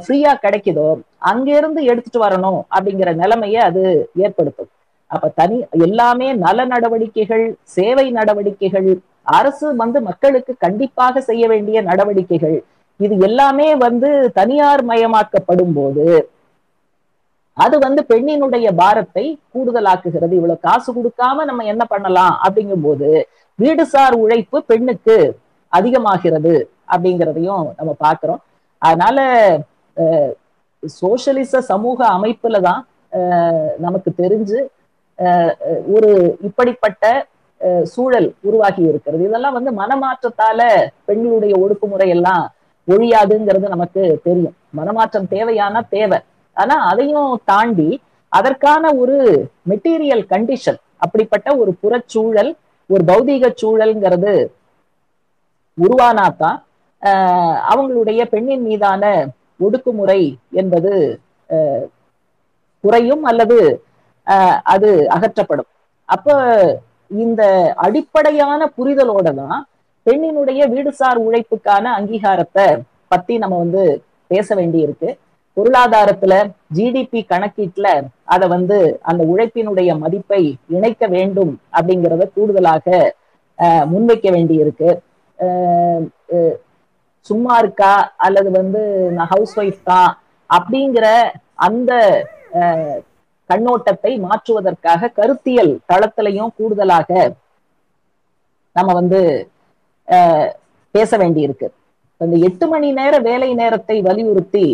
ஃப்ரீயா 0.02 0.32
கிடைக்குதோ 0.44 0.88
அங்கிருந்து 1.30 1.80
எடுத்துட்டு 1.90 2.20
வரணும் 2.24 2.60
அப்படிங்கிற 2.76 3.10
நிலைமையை 3.22 3.60
அது 3.68 3.82
ஏற்படுத்தும். 4.24 4.70
அப்ப 5.10 5.28
தனி 5.40 5.56
எல்லாமே 5.86 6.28
நல 6.44 6.64
நடவடிக்கைகள் 6.72 7.44
சேவை 7.76 8.06
நடவடிக்கைகள் 8.18 8.88
அரசு 9.38 9.66
வந்து 9.82 9.98
மக்களுக்கு 10.08 10.52
கண்டிப்பாக 10.64 11.20
செய்ய 11.28 11.44
வேண்டிய 11.52 11.78
நடவடிக்கைகள் 11.90 12.56
இது 13.00 13.14
எல்லாமே 13.28 13.68
வந்து 13.86 14.08
தனியார் 14.38 14.82
மயமாக்கப்படும் 14.90 15.74
போது 15.78 16.06
அது 17.56 17.76
வந்து 17.84 18.00
பெண்ணினுடைய 18.10 18.66
பாரத்தை 18.80 19.24
கூடுதலாக்குகிறது. 19.54 20.32
இவ்வளவு 20.38 20.64
காசு 20.66 20.90
கொடுக்காம 20.96 21.44
நம்ம 21.48 21.64
என்ன 21.72 21.84
பண்ணலாம்? 21.92 22.34
அப்படிங்கும் 22.46 22.84
போது 22.86 23.08
வீடுசார் 23.58 24.14
உழைப்பு 24.24 24.58
பெண்ணுக்கு 24.70 25.16
அதிகமாகிறது 25.72 26.54
அப்படிங்கிறதையும் 26.92 27.64
நம்ம 27.78 27.92
பாக்குறோம் 28.04 28.42
அதனால 28.82 29.18
சோசியலிச 30.82 31.60
சமூக 31.70 31.98
அமைப்புல 32.16 32.56
தான் 32.68 32.82
நமக்கு 33.86 34.10
தெரிஞ்சு 34.22 34.58
ஒரு 35.94 36.10
இப்படிப்பட்ட 36.48 37.04
சூழல் 37.92 38.28
உருவாகி 38.48 38.82
இருக்கிறது. 38.90 39.22
இதெல்லாம் 39.28 39.56
வந்து 39.58 39.70
மனமாற்றத்தால 39.80 40.60
பெண்களுடைய 41.08 41.54
ஒடுக்குமுறை 41.62 42.08
எல்லாம் 42.16 42.44
ஒழியாதுங்கிறது 42.88 43.72
நமக்கு 43.74 44.02
தெரியும். 44.26 44.54
மனமாற்றம் 44.78 45.30
தேவையான 45.34 45.82
தேவை. 45.96 46.18
ஆனா 46.56 46.76
அதையும் 46.90 47.32
தாண்டி 47.50 47.90
அதற்கான 48.32 48.84
ஒரு 49.02 49.16
மெட்டீரியல் 49.70 50.24
கண்டிஷன் 50.32 50.78
அப்படிப்பட்ட 51.04 51.48
ஒரு 51.62 51.72
புறச்சூழல் 51.82 52.50
ஒரு 52.90 53.02
பௌதீக 53.10 53.50
சூழல்ங்கிறது 53.60 54.34
உருவானாதான் 55.78 56.58
அவங்களுடைய 57.70 58.20
பெண்ணின் 58.30 58.62
மீதான 58.62 59.04
ஒடுக்குமுறை 59.60 60.20
என்பது 60.52 60.92
குறையும் 62.84 63.24
அல்லது 63.24 63.58
அது 64.64 64.88
அகற்றப்படும். 65.10 65.68
அப்ப 66.08 66.28
இந்த 67.10 67.42
அடிப்படையான 67.76 68.60
புரிதலோட 68.78 69.28
தான் 69.34 69.60
பெண்ணினுடைய 70.06 70.60
வீடுசார் 70.74 71.18
உழைப்புக்கான 71.18 71.84
அங்கீகாரத்தை 71.92 72.66
பத்தி 73.08 73.34
நம்ம 73.38 73.58
வந்து 73.58 73.82
பேச 74.30 74.54
வேண்டி 74.54 74.78
இருக்கு 74.78 75.10
பொருளாதாரத்துல 75.56 76.34
ஜிடிபி 76.74 77.20
கணக்கீட்டுல 77.30 77.88
அதை 78.24 78.46
வந்து 78.48 78.78
அந்த 79.02 79.22
உழைப்பினுடைய 79.24 79.90
மதிப்பை 79.98 80.42
இணைக்க 80.68 81.06
வேண்டும் 81.06 81.52
அப்படிங்கிறத 81.72 82.26
கூடுதலாக 82.34 82.86
முன்வைக்க 83.84 84.28
வேண்டி 84.30 84.54
இருக்கு 84.54 84.90
சும்மா 87.26 87.54
இருக்கா? 87.62 87.92
அல்லது 88.26 88.48
வந்து 88.58 88.82
நான் 89.16 89.30
ஹவுஸ் 89.34 89.54
ஒய்ஃப் 89.60 89.80
தான்? 89.92 90.10
அப்படிங்கிற 90.50 91.06
அந்த 91.66 91.92
கண்ணோட்டத்தை 93.50 94.12
மாற்றுவதற்காக 94.26 95.10
கருத்தியல் 95.18 95.72
தளத்திலையும் 95.90 96.54
கூடுதலாக 96.58 97.10
நம்ம 98.76 98.90
வந்து 99.00 99.20
பேச 100.94 101.10
வேண்டி 101.22 101.40
இருக்கு 101.46 101.68
இந்த 102.20 102.36
எட்டு 102.48 102.66
மணி 102.72 102.88
நேர 102.98 103.14
வேலை 103.28 103.48
நேரத்தை 103.60 103.96
வலியுறுத்தி 104.08 104.66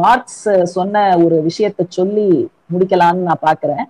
மார்க்ஸ் 0.00 0.42
சொன்ன 0.74 1.02
ஒரு 1.24 1.36
விஷயத்தை 1.48 1.84
சொல்லி 1.98 2.28
முடிக்கலாம்னு 2.72 3.28
நான் 3.28 3.44
பாக்குறேன். 3.48 3.84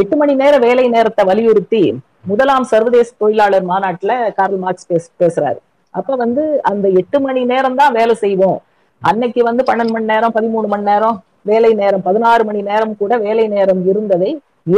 எட்டு 0.00 0.16
மணி 0.20 0.34
நேர 0.42 0.54
வேலை 0.66 0.84
நேரத்தை 0.96 1.22
வலியுறுத்தி 1.30 1.82
முதலாம் 2.30 2.66
சர்வதேச 2.72 3.08
தொழிலாளர் 3.22 3.66
மாநாட்டுல 3.70 4.12
கார்ல் 4.38 4.60
மார்க்ஸ் 4.64 4.90
பேச 4.90 5.04
பேசுறாரு. 5.22 5.58
அப்ப 5.98 6.16
வந்து 6.22 6.44
அந்த 6.70 6.86
எட்டு 7.00 7.18
மணி 7.24 7.40
நேரம் 7.52 7.78
தான் 7.80 7.96
வேலை 7.98 8.14
செய்வோம். 8.24 8.58
அன்னைக்கு 9.02 9.40
வந்து 9.48 9.62
பன்னெண்டு 9.68 9.94
மணி 9.96 10.12
நேரம் 10.12 10.34
பதிமூணு 10.36 10.66
மணி 10.72 10.88
நேரம் 10.90 11.16
வேலை 11.50 11.70
நேரம் 11.80 12.04
பதினாறு 12.06 12.42
மணி 12.48 12.60
நேரம் 12.70 12.94
கூட 13.00 13.12
வேலை 13.26 13.44
நேரம் 13.56 13.82
இருந்ததை 13.90 14.30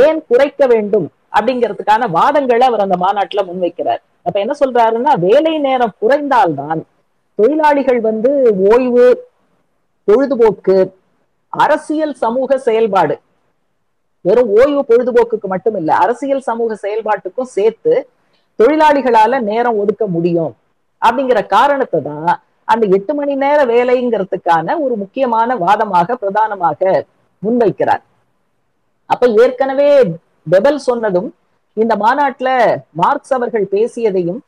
ஏன் 0.05 0.21
குறைக்க 0.31 0.67
வேண்டும் 0.73 1.07
அப்படிங்கிறதுக்கான 1.37 2.09
வாதங்களை 2.17 2.65
அவர் 2.69 2.85
அந்த 2.85 2.97
மாநாட்டுல 3.05 3.43
முன்வைக்கிறார். 3.49 4.03
அப்ப 4.27 4.37
என்ன 4.45 4.55
சொல்றாருன்னா 4.63 5.13
வேலை 5.27 5.55
நேரம் 5.69 5.97
குறைந்தால்தான் 6.03 6.81
தொழிலாளிகள் 7.39 8.01
வந்து 8.09 8.31
ஓய்வு 8.73 9.07
பொழுதுபோக்கு 10.09 10.77
அரசியல் 11.53 12.15
சமூக 12.25 12.59
செயல்பாடு 12.67 13.15
வெறும் 14.25 14.51
ஓய்வு 14.61 14.83
பொழுதுபோக்குக்கு 14.91 15.49
மட்டும் 15.55 15.77
இல்ல 15.81 15.91
அரசியல் 16.05 16.47
சமூக 16.51 16.77
செயல்பாட்டுக்கும் 16.85 17.53
சேர்த்து 17.57 17.95
தொழிலாளிகளால 18.59 19.41
நேரம் 19.51 19.79
ஒதுக்க 19.83 20.05
முடியும். 20.15 20.53
அப்படிங்கிற 21.07 21.41
காரணத்தை 21.57 22.01
தான் 22.09 22.31
அந்த 22.69 22.85
எட்டு 22.97 23.13
மணி 23.19 23.35
நேர 23.45 23.59
வேலைங்கிறதுக்கான 23.73 24.77
ஒரு 24.85 24.95
முக்கியமான 25.03 25.57
வாதமாக 25.65 26.17
பிரதானமாக 26.23 26.81
முன்வைக்கிறார். 27.43 28.03
அப்ப 29.11 29.27
ஏற்கனவே 29.43 29.89
பெபல் 30.53 30.79
சொன்னதும் 30.89 31.29
இந்த 31.77 31.95
மாநாட்டுல 32.03 32.51
மார்க்ஸ் 33.01 33.35
அவர்கள் 33.37 33.67
பேசியதையும் 33.75 34.41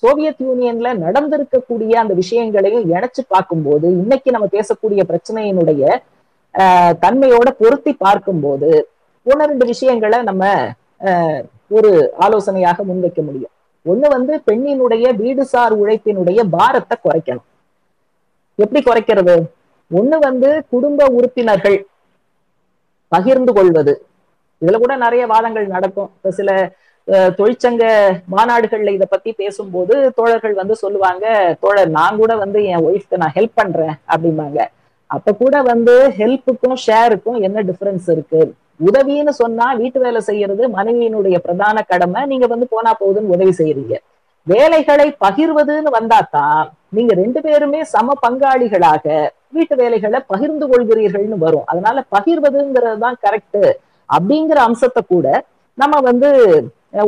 சோவியத் 0.00 0.42
யூனியன்ல 0.46 0.88
நடந்திருக்கக்கூடிய 1.04 1.92
அந்த 2.02 2.14
விஷயங்களையும் 2.22 2.86
இணைச்சு 2.94 3.22
பார்க்கும்போது 3.34 3.86
இன்னைக்கு 4.02 4.30
நம்ம 4.36 4.46
பேசக்கூடிய 4.56 5.02
பிரச்சனையினுடைய 5.10 5.82
தன்மையோட 7.04 7.48
பொருத்தி 7.60 7.92
பார்க்கும்போது 8.06 8.70
ஒன்னு 9.26 9.48
ரெண்டு 9.50 9.66
விஷயங்களை 9.72 10.18
நம்ம 10.30 10.44
ஒரு 11.76 11.90
ஆலோசனையாக 12.24 12.84
முன்வைக்க 12.88 13.20
முடியும். 13.28 13.52
ஒண்ணு 13.90 14.06
வந்து 14.16 14.34
பெண்ணினுடைய 14.48 15.06
வீடுசார் 15.22 15.74
உழைப்பினுடைய 15.80 16.40
பாரத்தை 16.56 16.96
குறைக்கணும். 16.98 17.46
எப்படி 18.58 18.80
குறைக்கிறது? 18.84 19.34
ஒண்ணு 19.90 20.16
வந்து 20.28 20.50
குடும்ப 20.72 21.06
உறுப்பினர்கள் 21.16 21.78
பகிர்ந்து 23.12 23.52
கொள்வது. 23.52 23.94
இதுல 24.62 24.78
கூட 24.84 24.94
நிறைய 24.96 25.24
வாதங்கள் 25.32 25.74
நடக்கும். 25.74 26.10
இப்ப 26.16 26.30
சில 26.38 26.50
தொழிற்சங்க 27.38 27.84
மாநாடுகள்ல 28.34 28.92
இதை 28.96 29.06
பத்தி 29.10 29.30
பேசும்போது 29.40 29.94
தோழர்கள் 30.18 30.54
வந்து 30.60 30.74
சொல்லுவாங்க 30.82 31.26
தோழர் 31.62 31.90
நான் 31.98 32.20
கூட 32.20 32.32
வந்து 32.42 32.58
என் 32.72 32.84
ஒய்ஃப்க்கு 32.88 33.20
நான் 33.22 33.36
ஹெல்ப் 33.38 33.58
பண்றேன் 33.60 33.94
அப்படிம்பாங்க. 34.12 34.58
அப்ப 35.16 35.32
கூட 35.40 35.54
வந்து 35.70 35.94
ஹெல்ப்புக்கும் 36.18 36.78
ஷேருக்கும் 36.86 37.40
என்ன 37.46 37.62
டிஃபரன்ஸ் 37.70 38.06
இருக்கு? 38.14 38.42
உதவின்னு 38.86 39.32
சொன்னா 39.42 39.66
வீட்டு 39.80 39.98
வேலை 40.04 40.20
செய்யறது 40.28 40.62
மனைவியினுடைய 40.76 41.36
பிரதான 41.46 41.82
கடமை. 41.90 42.20
நீங்க 42.32 42.46
வந்து 42.52 42.66
போனா 42.74 42.92
போகுதுன்னு 43.00 43.34
உதவி 43.36 43.54
செய்யறீங்க 43.60 43.96
வேலைகளை 44.46 45.06
பகிர்வதுன்னு 45.24 45.90
வந்தாத்தான் 45.98 46.62
நீங்க 46.96 47.12
ரெண்டு 47.22 47.40
பேருமே 47.46 47.80
சம 47.94 48.14
பங்காளிகளாக 48.24 49.04
வீட்டு 49.56 49.74
வேலைகளை 49.80 50.18
பகிர்ந்து 50.32 50.66
கொள்கிறீர்கள்னு 50.70 51.38
வரும். 51.44 51.66
அதனால 51.72 52.04
பகிர்வதுங்கிறது 52.14 52.98
தான் 53.04 53.18
கரெக்ட் 53.26 53.62
அப்படிங்கிற 54.08 54.58
அம்சத்தை 54.68 55.02
கூட 55.12 55.26
நம்ம 55.78 56.00
வந்து 56.08 56.30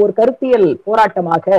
ஒரு 0.02 0.12
கருத்தியல் 0.20 0.68
போராட்டமாக 0.86 1.56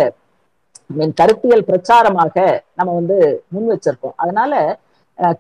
கருத்தியல் 1.20 1.68
பிரச்சாரமாக 1.70 2.36
நம்ம 2.80 2.90
வந்து 3.00 3.18
முன் 3.54 3.70
வச்சிருக்கோம். 3.74 4.16
அதனால 4.24 4.54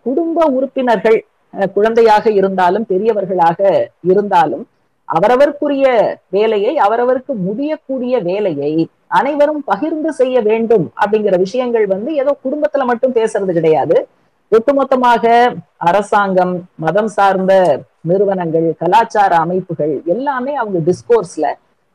குடும்ப 0.05 0.45
உறுப்பினர்கள் 0.57 1.17
குழந்தையாக 1.75 2.25
இருந்தாலும் 2.39 2.85
பெரியவர்களாக 2.91 3.59
இருந்தாலும் 4.11 4.63
அவரவருக்குரிய 5.09 5.85
வேலையை 6.35 6.71
அவரவருக்கு 6.85 7.33
முடியக்கூடிய 7.47 8.19
வேலையை 8.29 8.71
அனைவரும் 9.19 9.63
பகிர்ந்து 9.71 10.11
செய்ய 10.19 10.37
வேண்டும் 10.49 10.85
அப்படிங்கிற 11.01 11.35
விஷயங்கள் 11.45 11.85
வந்து 11.87 12.11
ஏதோ 12.21 12.31
குடும்பத்துல 12.45 12.85
மட்டும் 12.91 13.15
பேசுறது 13.17 13.53
கிடையாது. 13.57 13.97
ஒட்டுமொத்தமாக 14.51 15.25
அரசாங்கம் 15.89 16.55
மதம் 16.85 17.11
சார்ந்த 17.17 17.53
நிறுவனங்கள் 18.09 18.67
கலாச்சார 18.81 19.31
அமைப்புகள் 19.45 19.93
எல்லாமே 20.13 20.55
அவங்க 20.61 20.79
டிஸ்கோர்ஸ்ல 20.89 21.45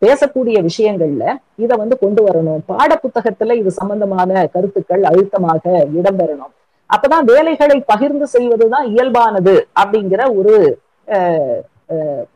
பேசக்கூடிய 0.02 0.58
விஷயங்கள்ல 0.68 1.24
இதை 1.64 1.74
வந்து 1.82 1.96
கொண்டு 1.98 2.20
வரணும். 2.26 2.62
பாட 2.70 2.90
புத்தகத்துல 3.04 3.56
இது 3.60 3.70
சம்பந்தமான 3.80 4.46
கருத்துக்கள் 4.54 5.02
அழுத்தமாக 5.10 5.62
இடம்பெறணும். 5.98 6.52
அப்பதான் 6.94 7.24
வேலைகளை 7.32 7.76
பகிர்ந்து 7.92 8.26
செய்வதுதான் 8.34 8.86
இயல்பானது 8.94 9.54
அப்படிங்கிற 9.80 10.22
ஒரு 10.38 10.54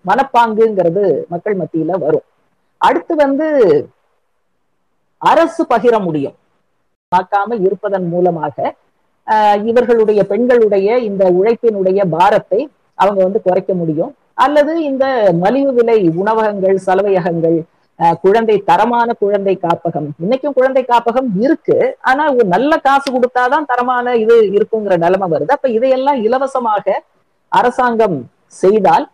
மனப்பாங்குங்கிறது 0.09 1.03
மக்கள் 1.33 1.57
மத்தியில 1.61 1.99
வரும். 2.05 2.27
அடுத்து 2.87 3.15
வந்து 3.25 3.47
அரசு 5.23 5.63
பகிர 5.73 5.95
முடியும். 6.07 6.37
பார்க்காம 7.13 7.59
இருப்பதன் 7.67 8.09
மூலமாக 8.15 8.75
இவர்களுடைய 9.71 10.21
பெண்களுடைய 10.31 10.97
இந்த 11.09 11.25
உழைப்பினுடைய 11.39 12.01
பாரத்தை 12.17 12.61
அவங்க 13.03 13.21
வந்து 13.27 13.41
குறைக்க 13.47 13.73
முடியும். 13.81 14.13
அல்லது 14.45 14.73
இந்த 14.91 15.05
மலிவு 15.43 15.73
விலை 15.79 15.99
உணவகங்கள் 16.21 16.77
சலவையகங்கள் 16.87 17.59
குழந்தை 18.23 18.57
தரமான 18.69 19.09
குழந்தை 19.23 19.55
காப்பகம். 19.65 20.07
இன்னைக்கும் 20.25 20.57
குழந்தை 20.59 20.83
காப்பகம் 20.89 21.29
இருக்கு. 21.45 21.77
ஆனா 22.11 22.23
ஒரு 22.35 22.47
நல்ல 22.55 22.73
காசு 22.87 23.09
கொடுத்தாதான் 23.17 23.69
தரமான 23.71 24.15
இது 24.23 24.37
இருக்குங்கிற 24.57 24.97
நிலைமை 25.05 25.29
வருது. 25.35 25.53
அப்ப 25.57 25.69
இதையெல்லாம் 25.77 26.19
இலவசமாக 26.27 26.97
அரசாங்கம் 27.59 28.19
செய்தால் 28.63 29.07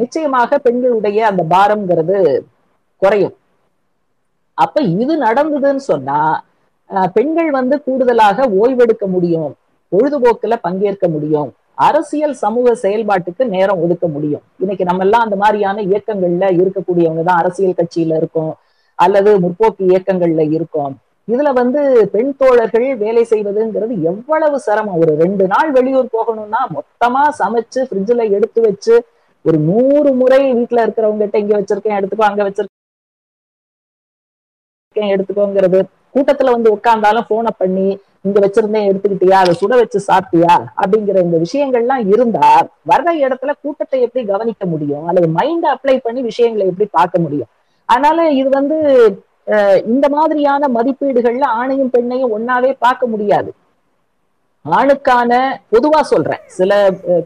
நிச்சயமாக 0.00 0.58
பெண்களுடைய 0.66 1.20
அந்த 1.30 1.42
பாரம்ங்கிறது 1.54 2.18
குறையும். 3.02 3.34
அப்ப 4.64 4.80
இது 5.02 5.14
நடந்ததுன்னு 5.26 5.82
சொன்னா 5.92 6.20
பெண்கள் 7.16 7.50
வந்து 7.58 7.76
கூடுதலாக 7.86 8.46
ஓய்வெடுக்க 8.62 9.04
முடியும் 9.16 9.52
பொழுதுபோக்குல 9.92 10.56
பங்கேற்க 10.66 11.06
முடியும். 11.14 11.50
அரசியல் 11.78 12.34
சமூக 12.42 12.72
செயல்பாட்டுக்கு 12.82 13.44
நேரம் 13.54 13.80
ஒதுக்க 13.84 14.06
முடியும். 14.14 14.42
இன்னைக்கு 14.62 14.84
நம்ம 14.88 15.04
எல்லாம் 15.06 15.24
அந்த 15.26 15.36
மாதிரியான 15.42 15.82
இயக்கங்கள்ல 15.90 16.44
இருக்கக்கூடியவங்க 16.60 17.22
தான் 17.28 17.40
அரசியல் 17.42 17.78
கட்சியில 17.78 18.18
இருக்கோம் 18.20 18.52
அல்லது 18.98 19.30
முற்போக்கு 19.44 19.82
இயக்கங்கள்ல 19.90 20.42
இருக்கும். 20.56 20.94
இதுல 21.28 21.50
வந்து 21.60 21.80
பெண் 22.14 22.32
தோழர்கள் 22.40 22.88
வேலை 23.02 23.22
செய்வதுங்கிறது 23.32 23.94
எவ்வளவு 24.10 24.56
சிரமம். 24.66 24.98
ஒரு 25.02 25.12
ரெண்டு 25.22 25.44
நாள் 25.52 25.70
வெளியூர் 25.78 26.14
போகணும்னா 26.16 26.60
மொத்தமா 26.76 27.22
சமைச்சு 27.40 27.80
ஃப்ரிட்ஜ்ல 27.88 28.24
எடுத்து 28.36 28.60
வச்சு 28.68 28.94
ஒரு 29.44 29.58
நூறு 29.68 30.10
முறை 30.20 30.40
வீட்டுல 30.58 30.84
இருக்கிறவங்ககிட்ட 30.86 31.38
இங்க 31.44 31.54
வச்சிருக்கேன் 31.58 31.98
எடுத்துக்கோ 31.98 32.26
அங்க 32.28 32.42
வச்சிருக்கேன் 32.48 32.70
எடுத்துக்கோங்கிறது. 35.14 35.80
கூட்டத்துல 36.14 36.52
வந்து 36.56 36.68
உட்கார்ந்தாலும் 36.76 37.28
போனை 37.30 37.52
பண்ணி 37.60 37.86
இங்க 38.24 38.38
வச்சிருந்தேன் 38.42 38.88
எடுத்துக்கிட்டியா? 38.88 39.36
அதை 39.42 39.52
சுட 39.60 39.72
வச்சு 39.80 39.98
சாப்பிட்டியா? 40.08 40.54
அப்படிங்கிற 40.82 41.16
இந்த 41.26 41.38
விஷயங்கள்லாம் 41.44 42.04
இருந்தா 42.14 42.48
வர்ற 42.90 43.08
இடத்துல 43.24 43.52
கூட்டத்தை 43.62 43.98
எப்படி 44.06 44.22
கவனிக்க 44.32 44.66
முடியும்? 44.72 45.06
அல்லது 45.10 45.28
மைண்ட் 45.38 45.66
அப்ளை 45.72 45.96
பண்ணி 46.06 46.22
விஷயங்களை 46.30 46.66
எப்படி 46.70 46.88
பார்க்க 46.98 47.24
முடியும்? 47.24 47.50
அதனால 47.88 48.28
இது 48.40 48.48
வந்து 48.58 48.78
இந்த 49.92 50.06
மாதிரியான 50.16 50.68
மதிப்பீடுகள்ல 50.76 51.46
ஆணையும் 51.60 51.92
பெண்ணையும் 51.94 52.34
ஒன்னாவே 52.36 52.70
பார்க்க 52.84 53.12
முடியாது. 53.12 53.50
ஆணுக்கான 54.64 55.32
பொதுவா 55.72 56.00
சொல்றேன் 56.12 56.42
சில 56.58 56.72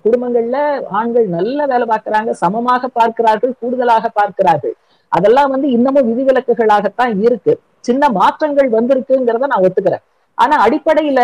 குடும்பங்கள்ல 0.04 0.58
ஆண்கள் 0.98 1.26
நல்ல 1.36 1.66
வேலை 1.72 1.86
பார்க்கிறாங்க 1.92 2.30
சமமாக 2.42 2.88
பார்க்கிறார்கள் 2.98 3.52
கூடுதலாக 3.60 4.08
பார்க்கிறார்கள். 4.20 4.74
அதெல்லாம் 5.12 5.52
வந்து 5.54 5.68
இன்னமும் 5.76 6.08
விதிவிலக்குகளாகத்தான் 6.10 7.12
இருக்கு. 7.26 7.54
சின்ன 7.88 8.08
மாற்றங்கள் 8.20 8.70
வந்திருக்குங்கிறத 8.76 9.50
நான் 9.52 9.66
ஒத்துக்கிறேன். 9.66 10.04
ஆனா 10.38 10.56
அடிப்படையில 10.66 11.20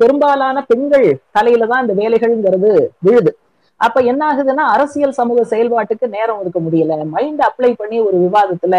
பெரும்பாலான 0.00 0.62
பெண்கள் 0.70 1.08
தலையில 1.36 1.66
தான் 1.72 1.82
இந்த 1.84 1.94
வேலைகள்ங்கிறது 2.02 2.70
விழுது. 3.06 3.32
அப்ப 3.80 4.00
என்ன 4.10 4.22
ஆகுதுன்னா 4.30 4.64
அரசியல் 4.74 5.18
சமூக 5.18 5.40
செயல்பாட்டுக்கு 5.50 6.06
நேரம் 6.14 6.38
ஒதுக்க 6.40 6.60
முடியல. 6.66 6.94
மைண்ட் 7.14 7.42
அப்ளை 7.48 7.70
பண்ணி 7.80 7.98
ஒரு 8.08 8.16
விவாதத்துல 8.24 8.74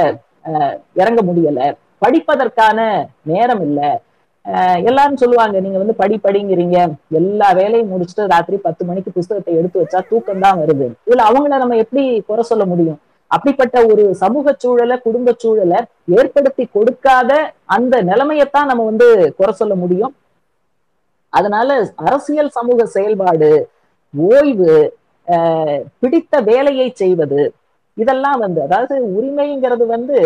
இறங்க 1.01 1.21
முடியல. 1.29 1.61
படிப்பதற்கான 2.03 2.79
நேரம் 3.31 3.63
இல்லை. 3.67 3.89
எல்லாரும் 4.89 5.21
சொல்லுவாங்க 5.21 5.59
நீங்க 5.63 5.79
வந்து 5.81 5.95
படி 6.01 6.15
படிங்கிறீங்க. 6.25 6.77
எல்லா 7.19 7.47
வேலையும் 7.59 7.91
முடிச்சுட்டு 7.93 8.25
ராத்திரி 8.33 8.57
பத்து 8.67 8.83
மணிக்கு 8.89 9.15
புஸ்தகத்தை 9.17 9.53
எடுத்து 9.59 9.81
வச்சா 9.81 9.99
தூக்கம் 10.11 10.43
தான் 10.45 10.59
வருது. 10.61 10.87
இதுல 11.07 11.25
அவங்கள 11.29 11.57
நம்ம 11.63 11.77
எப்படி 11.83 12.03
குறை 12.29 12.43
சொல்ல 12.51 12.65
முடியும்? 12.71 12.99
அப்படிப்பட்ட 13.31 13.77
ஒரு 13.91 14.03
சமூக 14.13 14.53
சூழலை 14.63 14.95
குடும்ப 14.97 15.33
சூழலை 15.43 15.79
ஏற்படுத்தி 16.17 16.63
கொடுக்காத 16.75 17.31
அந்த 17.75 17.95
நிலைமையத்தான் 18.01 18.69
நம்ம 18.71 18.85
வந்து 18.85 19.07
குறை 19.39 19.53
சொல்ல 19.53 19.75
முடியும். 19.75 20.13
அதனால 21.33 21.69
அரசியல் 22.03 22.51
சமூக 22.57 22.85
செயல்பாடு 22.95 23.49
ஓய்வு 24.33 24.75
பிடித்த 26.01 26.39
வேலையை 26.41 26.87
செய்வது 26.95 27.41
இதெல்லாம் 27.97 28.39
வந்து 28.39 28.59
அதாவது 28.67 28.95
உரிமைங்கிறது 29.17 29.85
வந்து 29.85 30.17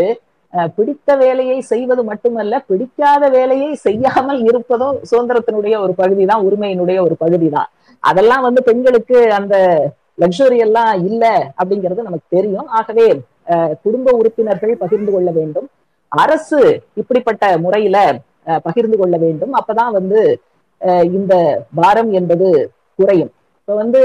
பிடித்த 0.78 1.10
வேலையை 1.16 1.58
செய்வது 1.72 2.02
மட்டுமல்ல 2.04 2.56
பிடிக்காத 2.70 3.24
வேலையை 3.30 3.70
செய்யாமல் 3.86 4.42
இருப்பதும் 4.50 4.98
சுதந்திரத்தினுடைய 5.10 5.76
ஒரு 5.80 5.94
பகுதி 5.94 6.24
தான் 6.26 6.46
உரிமையினுடைய 6.48 6.98
ஒரு 7.00 7.16
பகுதி 7.16 7.50
தான் 7.50 7.70
அதெல்லாம் 8.04 8.46
வந்து 8.48 8.62
பெண்களுக்கு 8.62 9.18
அந்த 9.32 9.56
லக்ஸுரி 10.22 10.58
எல்லாம் 10.66 10.94
இல்ல 11.10 11.26
அப்படிங்கிறது 11.60 12.08
நமக்கு 12.08 12.28
தெரியும். 12.38 12.68
ஆகவே 12.80 13.08
குடும்ப 13.84 14.12
உறுப்பினர்கள் 14.20 14.82
பகிர்ந்து 14.84 15.12
கொள்ள 15.14 15.30
வேண்டும். 15.38 15.68
அரசு 16.12 16.60
இப்படிப்பட்ட 17.02 17.46
முறையில 17.66 17.98
பகிர்ந்து 18.68 18.98
கொள்ள 19.02 19.16
வேண்டும். 19.26 19.54
அப்பதான் 19.60 19.94
வந்து 20.00 20.22
இந்த 21.18 21.34
பாரம் 21.80 22.12
என்பது 22.20 22.48
குறையும். 23.00 23.32
இப்ப 23.60 23.74
வந்து 23.82 24.02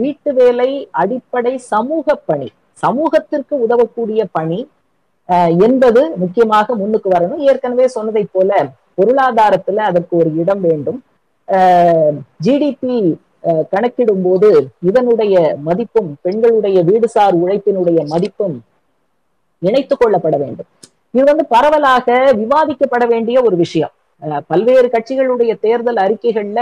வீட்டு 0.00 0.30
வேலை 0.40 0.70
அடிப்படை 1.02 1.54
சமூக 1.72 2.14
பணி. 2.30 2.48
சமூகத்திற்கு 2.84 3.54
உதவக்கூடிய 3.66 4.22
பணி 4.38 4.60
என்பது 5.66 6.00
முக்கியமாக 6.22 6.74
முன்னுக்கு 6.80 7.08
வரணும். 7.16 7.42
ஏற்கனவே 7.50 7.86
சொன்னதை 7.96 8.24
போல 8.32 8.50
பொருளாதாரத்துல 8.98 9.84
அதற்கு 9.90 10.14
ஒரு 10.22 10.30
இடம் 10.42 10.62
வேண்டும். 10.68 10.98
ஜிடிபி 12.46 12.98
கணக்கிடும் 13.72 14.24
போது 14.26 14.50
இதனுடைய 14.88 15.34
மதிப்பும் 15.66 16.10
பெண்களுடைய 16.24 16.78
வீடுசார் 16.88 17.34
உழைப்பினுடைய 17.42 17.98
மதிப்பும் 18.12 18.56
இணைத்து 19.62 19.94
கொள்ளப்பட 19.96 20.36
வேண்டும். 20.44 20.68
இது 21.16 21.24
வந்து 21.30 21.44
பரவலாக 21.54 22.08
விவாதிக்கப்பட 22.40 23.04
வேண்டிய 23.12 23.36
ஒரு 23.48 23.56
விஷயம். 23.64 23.92
பல்வேறு 24.50 24.88
கட்சிகளுடைய 24.94 25.52
தேர்தல் 25.66 26.00
அறிக்கைகள்ல 26.06 26.60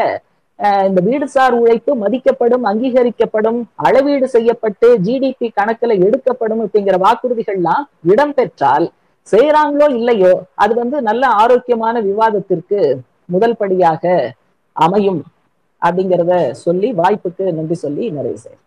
இந்த 0.89 1.01
வீடுசார் 1.07 1.55
உழைப்பு 1.61 1.93
மதிக்கப்படும் 2.03 2.65
அங்கீகரிக்கப்படும் 2.71 3.61
அளவீடு 3.87 4.27
செய்யப்பட்டு 4.35 4.89
ஜிடிபி 5.07 5.49
கணக்குல 5.59 5.95
எடுக்கப்படும் 6.07 6.63
அப்படிங்கிற 6.65 6.99
வாக்குறுதிகள்லாம் 7.05 7.85
இடம்பெற்றால் 8.13 8.87
செய்யறாங்களோ 9.33 9.87
இல்லையோ 9.99 10.33
அது 10.65 10.73
வந்து 10.81 10.97
நல்ல 11.09 11.25
ஆரோக்கியமான 11.43 11.95
விவாதத்திற்கு 12.09 12.81
முதல் 13.35 13.59
படியாக 13.63 14.15
அமையும். 14.77 15.21
அப்படிங்கிறத 15.83 16.35
சொல்லி 16.59 16.91
வாய்ப்புக்கு 16.93 17.47
நன்றி 17.53 17.77
சொல்லி 17.77 18.05
நிறைவு 18.11 18.39
செய்யும் 18.39 18.63